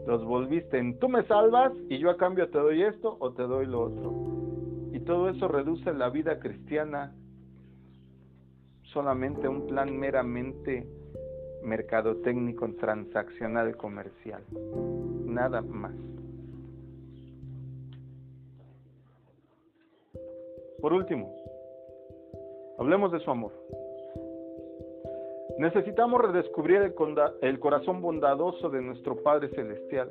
los 0.06 0.24
volviste 0.24 0.78
en 0.78 0.98
tú 0.98 1.08
me 1.08 1.22
salvas 1.24 1.72
y 1.88 1.98
yo 1.98 2.10
a 2.10 2.16
cambio 2.16 2.48
te 2.48 2.58
doy 2.58 2.82
esto 2.82 3.16
o 3.20 3.32
te 3.32 3.42
doy 3.42 3.66
lo 3.66 3.82
otro. 3.82 4.14
Y 4.92 5.00
todo 5.00 5.28
eso 5.28 5.48
reduce 5.48 5.92
la 5.92 6.10
vida 6.10 6.38
cristiana 6.38 7.12
solamente 8.84 9.46
a 9.46 9.50
un 9.50 9.66
plan 9.66 9.98
meramente 9.98 10.86
mercadotécnico, 11.62 12.68
transaccional, 12.74 13.76
comercial 13.76 14.42
nada 15.38 15.60
más. 15.60 15.92
Por 20.80 20.92
último, 20.92 21.34
hablemos 22.78 23.12
de 23.12 23.20
su 23.20 23.30
amor. 23.30 23.52
Necesitamos 25.58 26.20
redescubrir 26.22 26.82
el, 26.82 26.94
el, 27.42 27.58
corazón 27.58 28.00
bondadoso 28.00 28.70
de 28.70 28.80
nuestro 28.80 29.16
Padre 29.22 29.48
Celestial. 29.48 30.08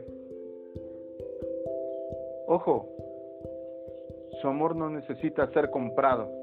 Ojo, 2.48 2.90
su 4.42 4.48
amor 4.48 4.76
no 4.76 4.90
necesita 4.90 5.48
ser 5.52 5.70
comprado. 5.70 6.37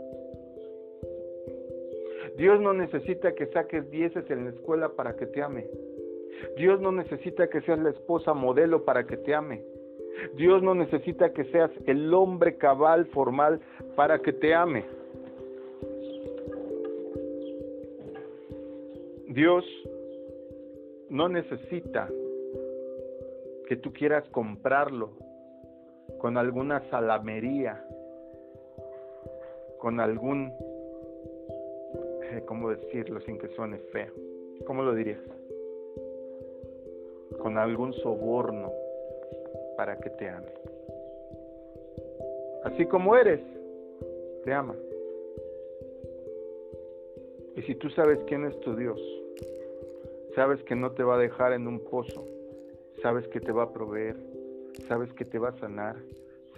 Dios 2.36 2.60
no 2.60 2.72
necesita 2.72 3.34
que 3.34 3.46
saques 3.46 3.90
dieces 3.90 4.28
en 4.30 4.44
la 4.44 4.50
escuela 4.50 4.90
para 4.90 5.16
que 5.16 5.26
te 5.26 5.42
ame. 5.42 5.66
Dios 6.56 6.80
no 6.80 6.92
necesita 6.92 7.48
que 7.48 7.60
seas 7.62 7.78
la 7.78 7.90
esposa 7.90 8.34
modelo 8.34 8.84
para 8.84 9.06
que 9.06 9.16
te 9.16 9.34
ame. 9.34 9.62
Dios 10.36 10.62
no 10.62 10.74
necesita 10.74 11.32
que 11.32 11.44
seas 11.46 11.70
el 11.86 12.12
hombre 12.12 12.56
cabal 12.56 13.06
formal 13.06 13.60
para 13.96 14.20
que 14.20 14.32
te 14.32 14.54
ame. 14.54 14.84
Dios 19.28 19.64
no 21.10 21.28
necesita 21.28 22.08
que 23.66 23.76
tú 23.76 23.92
quieras 23.92 24.24
comprarlo 24.30 25.10
con 26.18 26.36
alguna 26.36 26.80
salamería, 26.90 27.84
con 29.78 30.00
algún, 30.00 30.52
¿cómo 32.42 32.70
decirlo 32.70 33.20
sin 33.20 33.38
que 33.38 33.48
suene 33.48 33.78
feo? 33.78 34.12
¿Cómo 34.66 34.82
lo 34.82 34.94
dirías? 34.94 35.20
con 37.44 37.58
algún 37.58 37.92
soborno 37.94 38.72
para 39.76 39.98
que 39.98 40.10
te 40.10 40.28
ame. 40.28 40.52
Así 42.64 42.86
como 42.86 43.16
eres, 43.16 43.40
te 44.44 44.52
ama. 44.52 44.74
Y 47.56 47.62
si 47.62 47.74
tú 47.74 47.90
sabes 47.90 48.18
quién 48.26 48.46
es 48.46 48.58
tu 48.60 48.74
Dios, 48.74 49.00
sabes 50.34 50.62
que 50.64 50.74
no 50.74 50.92
te 50.92 51.02
va 51.02 51.16
a 51.16 51.18
dejar 51.18 51.52
en 51.52 51.66
un 51.66 51.80
pozo, 51.80 52.24
sabes 53.02 53.28
que 53.28 53.40
te 53.40 53.52
va 53.52 53.64
a 53.64 53.72
proveer, 53.72 54.16
sabes 54.88 55.12
que 55.12 55.24
te 55.24 55.38
va 55.38 55.50
a 55.50 55.58
sanar, 55.58 55.96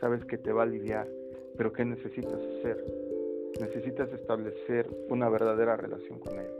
sabes 0.00 0.24
que 0.24 0.38
te 0.38 0.52
va 0.52 0.62
a 0.62 0.66
aliviar, 0.66 1.08
pero 1.56 1.72
¿qué 1.72 1.84
necesitas 1.84 2.40
hacer? 2.40 3.05
Necesitas 3.60 4.12
establecer 4.12 4.86
una 5.08 5.28
verdadera 5.28 5.76
relación 5.76 6.18
con 6.18 6.38
Él. 6.38 6.50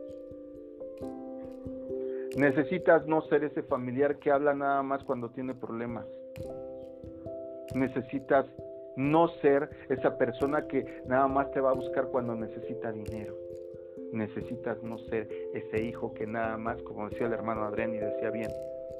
Necesitas 2.37 3.07
no 3.07 3.23
ser 3.23 3.45
ese 3.45 3.63
familiar 3.63 4.19
que 4.19 4.31
habla 4.31 4.55
nada 4.55 4.83
más 4.83 5.03
cuando 5.05 5.31
tiene 5.31 5.55
problemas. 5.55 6.07
Necesitas 7.75 8.47
no 8.97 9.29
ser 9.41 9.69
esa 9.89 10.17
persona 10.17 10.67
que 10.67 11.03
nada 11.07 11.29
más 11.29 11.51
te 11.53 11.61
va 11.61 11.71
a 11.71 11.75
buscar 11.75 12.07
cuando 12.09 12.35
necesita 12.35 12.93
dinero. 12.93 13.35
Necesitas 14.13 14.83
no 14.83 14.99
ser 14.99 15.29
ese 15.55 15.83
hijo 15.83 16.15
que 16.15 16.27
nada 16.27 16.57
más, 16.57 16.81
como 16.83 17.09
decía 17.09 17.27
el 17.27 17.33
hermano 17.33 17.65
Adrián 17.65 17.95
y 17.95 17.99
decía 17.99 18.31
bien, 18.31 18.51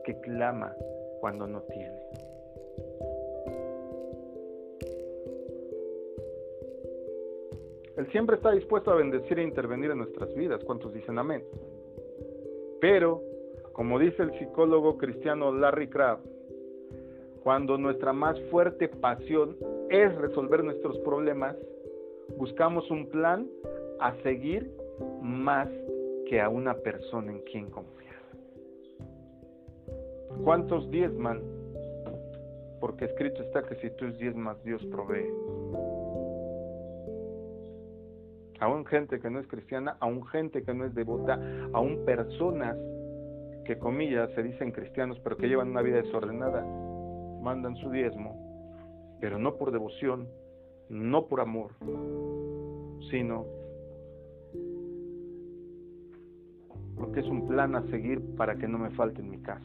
que 0.05 0.19
clama 0.21 0.75
cuando 1.21 1.47
no 1.47 1.63
tiene. 1.63 1.99
Él 7.97 8.07
siempre 8.13 8.37
está 8.37 8.53
dispuesto 8.53 8.91
a 8.91 8.97
bendecir 8.97 9.39
e 9.39 9.43
intervenir 9.43 9.91
en 9.91 9.99
nuestras 9.99 10.35
vidas. 10.35 10.63
¿Cuántos 10.65 10.93
dicen 10.93 11.19
amén? 11.19 11.43
Pero, 12.81 13.23
como 13.73 13.99
dice 13.99 14.23
el 14.23 14.39
psicólogo 14.39 14.99
cristiano 14.99 15.53
Larry 15.53 15.89
Craft, 15.89 16.27
cuando 17.43 17.79
nuestra 17.79 18.13
más 18.13 18.39
fuerte 18.51 18.89
pasión 18.89 19.57
es 19.89 20.15
resolver 20.17 20.63
nuestros 20.65 20.99
problemas, 20.99 21.57
buscamos 22.37 22.91
un 22.91 23.09
plan 23.09 23.47
a 24.01 24.15
seguir 24.23 24.71
más 25.23 25.69
que 26.29 26.41
a 26.41 26.49
una 26.49 26.75
persona 26.75 27.33
en 27.33 27.41
quien 27.43 27.71
confiar. 27.71 27.97
¿Cuántos 30.45 30.91
diezman? 30.91 31.41
Porque 32.81 33.07
escrito 33.07 33.43
está 33.43 33.63
que 33.63 33.77
si 33.77 33.91
tú 33.97 34.07
diezmas, 34.19 34.63
Dios 34.65 34.85
provee. 34.87 35.33
Aún 38.61 38.85
gente 38.87 39.21
que 39.21 39.31
no 39.31 39.41
es 39.41 39.47
cristiana, 39.47 39.97
aún 40.01 40.27
gente 40.27 40.63
que 40.63 40.75
no 40.75 40.85
es 40.85 40.95
devota, 40.95 41.39
aún 41.73 42.05
personas 42.05 42.77
que 43.65 43.79
comillas 43.79 44.31
se 44.35 44.43
dicen 44.43 44.71
cristianos 44.71 45.19
pero 45.25 45.37
que 45.37 45.49
llevan 45.49 45.71
una 45.71 45.83
vida 45.83 45.97
desordenada, 45.97 46.65
mandan 47.43 47.77
su 47.77 47.91
diezmo, 47.91 49.19
pero 49.21 49.39
no 49.39 49.57
por 49.57 49.73
devoción, 49.73 50.29
no 50.89 51.27
por 51.27 51.41
amor, 51.41 51.73
sino 53.11 53.45
porque 56.97 57.21
es 57.21 57.27
un 57.27 57.47
plan 57.47 57.75
a 57.77 57.83
seguir 57.91 58.21
para 58.37 58.57
que 58.57 58.67
no 58.67 58.79
me 58.79 58.91
falte 58.91 59.21
en 59.21 59.31
mi 59.31 59.39
casa. 59.39 59.65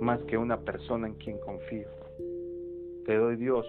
Más 0.00 0.20
que 0.24 0.36
una 0.36 0.58
persona 0.60 1.06
en 1.06 1.14
quien 1.14 1.38
confío. 1.38 1.88
Te 3.06 3.16
doy 3.16 3.36
Dios 3.36 3.64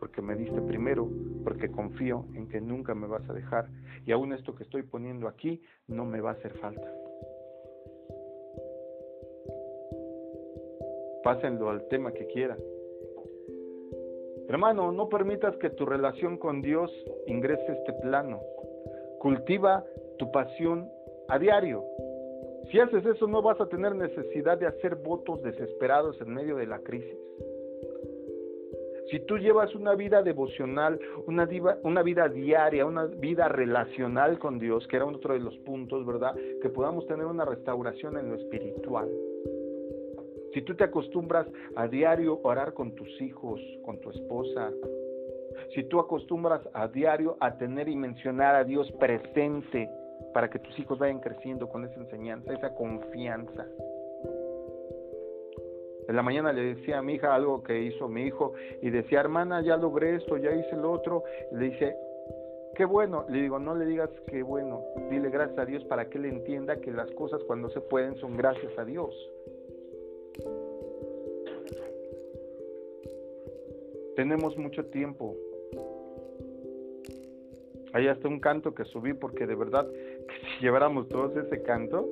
porque 0.00 0.22
me 0.22 0.34
diste 0.34 0.60
primero, 0.62 1.08
porque 1.44 1.70
confío 1.70 2.24
en 2.34 2.48
que 2.48 2.60
nunca 2.60 2.94
me 2.94 3.06
vas 3.06 3.28
a 3.28 3.34
dejar 3.34 3.68
y 4.06 4.12
aún 4.12 4.32
esto 4.32 4.54
que 4.54 4.64
estoy 4.64 4.82
poniendo 4.82 5.28
aquí 5.28 5.62
no 5.86 6.06
me 6.06 6.20
va 6.20 6.30
a 6.30 6.32
hacer 6.32 6.54
falta. 6.58 6.90
Pásenlo 11.22 11.68
al 11.68 11.86
tema 11.88 12.12
que 12.12 12.26
quieran. 12.28 12.58
Hermano, 14.48 14.90
no 14.90 15.08
permitas 15.08 15.54
que 15.58 15.70
tu 15.70 15.84
relación 15.84 16.38
con 16.38 16.62
Dios 16.62 16.90
ingrese 17.26 17.70
a 17.70 17.74
este 17.74 17.92
plano. 17.92 18.40
Cultiva 19.20 19.84
tu 20.18 20.32
pasión 20.32 20.90
a 21.28 21.38
diario. 21.38 21.84
Si 22.70 22.80
haces 22.80 23.04
eso 23.04 23.26
no 23.26 23.42
vas 23.42 23.60
a 23.60 23.68
tener 23.68 23.94
necesidad 23.94 24.58
de 24.58 24.66
hacer 24.66 24.96
votos 24.96 25.42
desesperados 25.42 26.20
en 26.20 26.34
medio 26.34 26.56
de 26.56 26.66
la 26.66 26.78
crisis. 26.80 27.16
Si 29.10 29.18
tú 29.20 29.38
llevas 29.38 29.74
una 29.74 29.94
vida 29.94 30.22
devocional, 30.22 31.00
una, 31.26 31.44
vida 32.02 32.28
diaria, 32.28 32.86
una 32.86 33.06
vida 33.06 33.48
relacional 33.48 34.38
con 34.38 34.58
Dios, 34.60 34.86
que 34.86 34.96
era 34.96 35.06
otro 35.06 35.34
de 35.34 35.40
los 35.40 35.56
puntos, 35.58 36.06
¿verdad? 36.06 36.34
Que 36.62 36.68
podamos 36.68 37.06
tener 37.06 37.26
una 37.26 37.44
restauración 37.44 38.16
en 38.18 38.28
lo 38.28 38.36
espiritual. 38.36 39.08
Si 40.54 40.62
tú 40.62 40.74
te 40.76 40.84
acostumbras 40.84 41.46
a 41.74 41.88
diario 41.88 42.40
orar 42.44 42.72
con 42.72 42.94
tus 42.94 43.20
hijos, 43.20 43.60
con 43.84 44.00
tu 44.00 44.10
esposa, 44.10 44.70
si 45.74 45.84
tú 45.84 45.98
acostumbras 45.98 46.62
a 46.72 46.86
diario 46.88 47.36
a 47.40 47.56
tener 47.56 47.88
y 47.88 47.96
mencionar 47.96 48.54
a 48.54 48.64
Dios 48.64 48.90
presente 48.92 49.90
para 50.32 50.48
que 50.48 50.58
tus 50.60 50.78
hijos 50.78 50.98
vayan 50.98 51.20
creciendo 51.20 51.68
con 51.68 51.84
esa 51.84 52.00
enseñanza, 52.00 52.52
esa 52.52 52.74
confianza. 52.74 53.66
En 56.10 56.16
la 56.16 56.24
mañana 56.24 56.52
le 56.52 56.74
decía 56.74 56.98
a 56.98 57.02
mi 57.02 57.14
hija 57.14 57.32
algo 57.32 57.62
que 57.62 57.82
hizo 57.82 58.08
mi 58.08 58.24
hijo 58.24 58.54
y 58.82 58.90
decía, 58.90 59.20
hermana, 59.20 59.62
ya 59.62 59.76
logré 59.76 60.16
esto, 60.16 60.36
ya 60.38 60.50
hice 60.50 60.74
lo 60.74 60.90
otro. 60.90 61.22
le 61.52 61.66
dice, 61.66 61.94
qué 62.74 62.84
bueno. 62.84 63.26
Le 63.28 63.42
digo, 63.42 63.60
no 63.60 63.76
le 63.76 63.86
digas 63.86 64.10
qué 64.26 64.42
bueno, 64.42 64.82
dile 65.08 65.30
gracias 65.30 65.56
a 65.60 65.66
Dios 65.66 65.84
para 65.84 66.10
que 66.10 66.18
él 66.18 66.24
entienda 66.24 66.80
que 66.80 66.90
las 66.90 67.08
cosas 67.12 67.40
cuando 67.44 67.70
se 67.70 67.80
pueden 67.80 68.16
son 68.16 68.36
gracias 68.36 68.76
a 68.76 68.84
Dios. 68.84 69.14
Tenemos 74.16 74.56
mucho 74.56 74.86
tiempo. 74.86 75.36
Hay 77.92 78.08
hasta 78.08 78.26
un 78.26 78.40
canto 78.40 78.74
que 78.74 78.84
subí 78.84 79.14
porque 79.14 79.46
de 79.46 79.54
verdad 79.54 79.88
que 79.92 80.56
si 80.56 80.64
lleváramos 80.64 81.08
todos 81.08 81.36
ese 81.36 81.62
canto, 81.62 82.08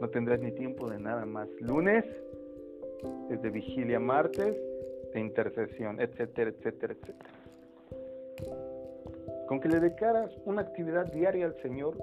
no 0.00 0.08
tendrás 0.08 0.40
ni 0.40 0.52
tiempo 0.52 0.88
de 0.88 0.98
nada 0.98 1.26
más. 1.26 1.46
Lunes 1.60 2.06
es 3.30 3.40
de 3.42 3.50
vigilia, 3.50 3.98
martes 3.98 4.56
de 5.12 5.20
intercesión, 5.20 6.00
etcétera, 6.00 6.50
etcétera, 6.50 6.94
etcétera. 6.94 7.30
Con 9.48 9.60
que 9.60 9.68
le 9.68 9.80
declaras 9.80 10.30
una 10.44 10.62
actividad 10.62 11.12
diaria 11.12 11.46
al 11.46 11.54
Señor, 11.62 11.96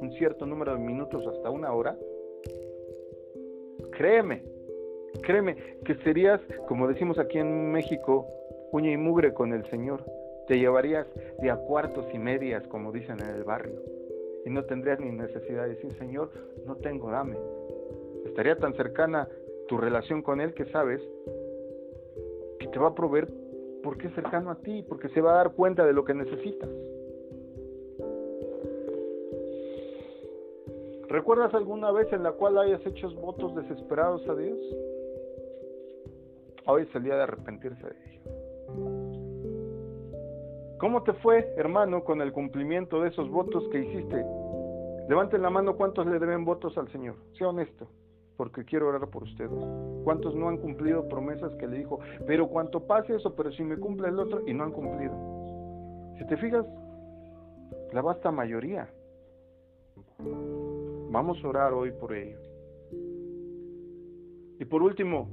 un 0.00 0.10
cierto 0.12 0.46
número 0.46 0.72
de 0.74 0.78
minutos 0.80 1.26
hasta 1.26 1.50
una 1.50 1.72
hora, 1.72 1.96
créeme, 3.92 4.42
Créeme 5.22 5.56
que 5.84 5.96
serías, 5.96 6.40
como 6.68 6.86
decimos 6.86 7.18
aquí 7.18 7.38
en 7.38 7.72
México, 7.72 8.26
uña 8.72 8.92
y 8.92 8.96
mugre 8.96 9.34
con 9.34 9.52
el 9.52 9.64
Señor. 9.66 10.04
Te 10.46 10.58
llevarías 10.58 11.06
de 11.40 11.50
a 11.50 11.56
cuartos 11.56 12.06
y 12.12 12.18
medias, 12.18 12.66
como 12.68 12.92
dicen 12.92 13.20
en 13.20 13.30
el 13.30 13.44
barrio. 13.44 13.80
Y 14.46 14.50
no 14.50 14.64
tendrías 14.64 15.00
ni 15.00 15.10
necesidad 15.10 15.64
de 15.64 15.70
decir, 15.70 15.92
Señor, 15.94 16.30
no 16.66 16.76
tengo, 16.76 17.10
dame. 17.10 17.36
Estaría 18.24 18.56
tan 18.56 18.74
cercana 18.74 19.28
tu 19.70 19.78
relación 19.78 20.20
con 20.20 20.40
Él 20.40 20.52
que 20.52 20.64
sabes 20.66 21.00
que 22.58 22.66
te 22.66 22.78
va 22.80 22.88
a 22.88 22.94
proveer 22.94 23.32
porque 23.84 24.08
es 24.08 24.14
cercano 24.14 24.50
a 24.50 24.56
ti, 24.56 24.84
porque 24.88 25.08
se 25.10 25.20
va 25.20 25.30
a 25.30 25.36
dar 25.36 25.52
cuenta 25.52 25.86
de 25.86 25.92
lo 25.92 26.04
que 26.04 26.12
necesitas. 26.12 26.68
¿Recuerdas 31.08 31.54
alguna 31.54 31.92
vez 31.92 32.12
en 32.12 32.24
la 32.24 32.32
cual 32.32 32.58
hayas 32.58 32.84
hecho 32.84 33.14
votos 33.14 33.54
desesperados 33.54 34.28
a 34.28 34.34
Dios? 34.34 34.58
Hoy 36.66 36.82
es 36.82 36.94
el 36.96 37.04
día 37.04 37.14
de 37.14 37.22
arrepentirse 37.22 37.86
de 37.86 37.94
ello. 38.06 38.20
¿Cómo 40.78 41.04
te 41.04 41.12
fue, 41.12 41.54
hermano, 41.56 42.02
con 42.02 42.20
el 42.20 42.32
cumplimiento 42.32 43.02
de 43.02 43.10
esos 43.10 43.30
votos 43.30 43.62
que 43.70 43.78
hiciste? 43.78 44.24
Levanten 45.08 45.42
la 45.42 45.50
mano 45.50 45.76
cuántos 45.76 46.06
le 46.06 46.18
deben 46.18 46.44
votos 46.44 46.76
al 46.76 46.90
Señor. 46.90 47.14
Sea 47.38 47.50
honesto, 47.50 47.86
porque 48.40 48.64
quiero 48.64 48.88
orar 48.88 49.06
por 49.10 49.24
ustedes. 49.24 49.50
¿Cuántos 50.02 50.34
no 50.34 50.48
han 50.48 50.56
cumplido 50.56 51.06
promesas 51.10 51.54
que 51.56 51.66
le 51.66 51.76
dijo? 51.76 52.00
Pero 52.26 52.48
cuánto 52.48 52.86
pase 52.86 53.14
eso, 53.16 53.36
pero 53.36 53.52
si 53.52 53.62
me 53.62 53.76
cumple 53.76 54.08
el 54.08 54.18
otro 54.18 54.48
y 54.48 54.54
no 54.54 54.64
han 54.64 54.72
cumplido. 54.72 55.12
Si 56.16 56.26
te 56.26 56.38
fijas, 56.38 56.64
la 57.92 58.00
vasta 58.00 58.30
mayoría. 58.30 58.88
Vamos 61.10 61.36
a 61.44 61.48
orar 61.48 61.74
hoy 61.74 61.90
por 61.92 62.14
ello. 62.14 62.38
Y 64.58 64.64
por 64.64 64.82
último, 64.82 65.28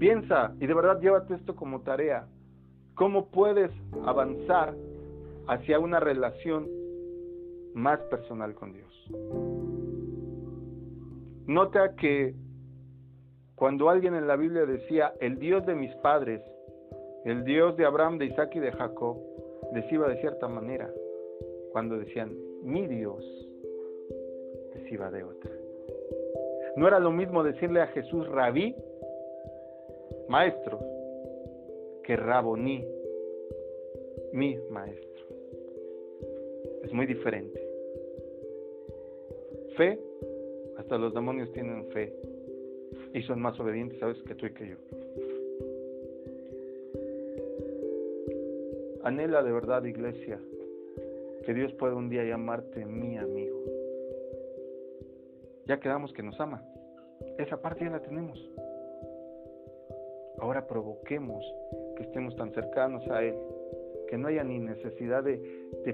Piensa 0.00 0.56
y 0.58 0.66
de 0.66 0.74
verdad 0.74 1.00
llévate 1.00 1.34
esto 1.34 1.54
como 1.54 1.82
tarea. 1.82 2.26
¿Cómo 2.94 3.26
puedes 3.26 3.70
avanzar 4.04 4.74
hacia 5.46 5.78
una 5.78 6.00
relación 6.00 6.68
más 7.74 8.00
personal 8.10 8.56
con 8.56 8.72
Dios? 8.72 9.97
Nota 11.48 11.96
que 11.96 12.34
cuando 13.56 13.88
alguien 13.88 14.14
en 14.14 14.28
la 14.28 14.36
Biblia 14.36 14.66
decía, 14.66 15.14
el 15.18 15.38
Dios 15.38 15.64
de 15.64 15.74
mis 15.74 15.94
padres, 15.96 16.42
el 17.24 17.42
Dios 17.44 17.74
de 17.78 17.86
Abraham, 17.86 18.18
de 18.18 18.26
Isaac 18.26 18.54
y 18.54 18.60
de 18.60 18.70
Jacob, 18.70 19.16
les 19.74 19.90
iba 19.90 20.08
de 20.08 20.20
cierta 20.20 20.46
manera. 20.46 20.90
Cuando 21.72 21.98
decían, 21.98 22.36
mi 22.62 22.86
Dios, 22.86 23.24
les 24.74 24.92
iba 24.92 25.10
de 25.10 25.24
otra. 25.24 25.50
No 26.76 26.86
era 26.86 27.00
lo 27.00 27.10
mismo 27.10 27.42
decirle 27.42 27.80
a 27.80 27.86
Jesús 27.88 28.28
rabí 28.28 28.76
maestro 30.28 30.78
que 32.04 32.14
Raboní, 32.14 32.84
mi 34.32 34.58
maestro. 34.70 35.26
Es 36.84 36.92
muy 36.92 37.06
diferente. 37.06 37.66
Fe, 39.78 39.98
los 40.96 41.12
demonios 41.12 41.52
tienen 41.52 41.84
fe 41.90 42.14
y 43.12 43.22
son 43.22 43.40
más 43.40 43.58
obedientes, 43.60 43.98
sabes, 43.98 44.16
que 44.22 44.34
tú 44.34 44.46
y 44.46 44.54
que 44.54 44.68
yo. 44.68 44.76
Anhela 49.04 49.42
de 49.42 49.52
verdad, 49.52 49.84
iglesia, 49.84 50.38
que 51.44 51.54
Dios 51.54 51.72
pueda 51.74 51.94
un 51.94 52.08
día 52.08 52.24
llamarte 52.24 52.84
mi 52.84 53.16
amigo. 53.16 53.58
Ya 55.66 55.80
quedamos 55.80 56.12
que 56.12 56.22
nos 56.22 56.38
ama. 56.40 56.62
Esa 57.38 57.60
parte 57.60 57.84
ya 57.84 57.90
la 57.90 58.00
tenemos. 58.00 58.38
Ahora 60.40 60.66
provoquemos 60.66 61.44
que 61.96 62.04
estemos 62.04 62.34
tan 62.36 62.52
cercanos 62.52 63.06
a 63.10 63.22
Él, 63.22 63.34
que 64.08 64.16
no 64.16 64.28
haya 64.28 64.44
ni 64.44 64.58
necesidad 64.58 65.24
de, 65.24 65.38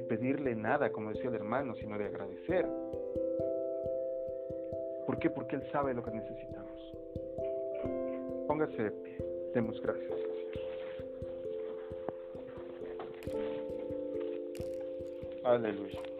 pedirle 0.09 0.55
nada, 0.55 0.93
como 0.93 1.11
decía 1.11 1.29
el 1.29 1.37
hermano, 1.37 1.75
sino 1.77 1.97
de 1.99 2.05
agradecer. 2.05 2.67
¿Por 5.25 5.31
qué? 5.31 5.31
Porque 5.31 5.57
Él 5.57 5.63
sabe 5.73 5.95
lo 5.95 6.03
que 6.03 6.11
necesitamos. 6.11 6.93
Póngase 8.47 8.83
de 8.83 8.91
pie. 8.91 9.19
Demos 9.55 9.81
gracias. 9.81 10.13
Aleluya. 15.45 16.14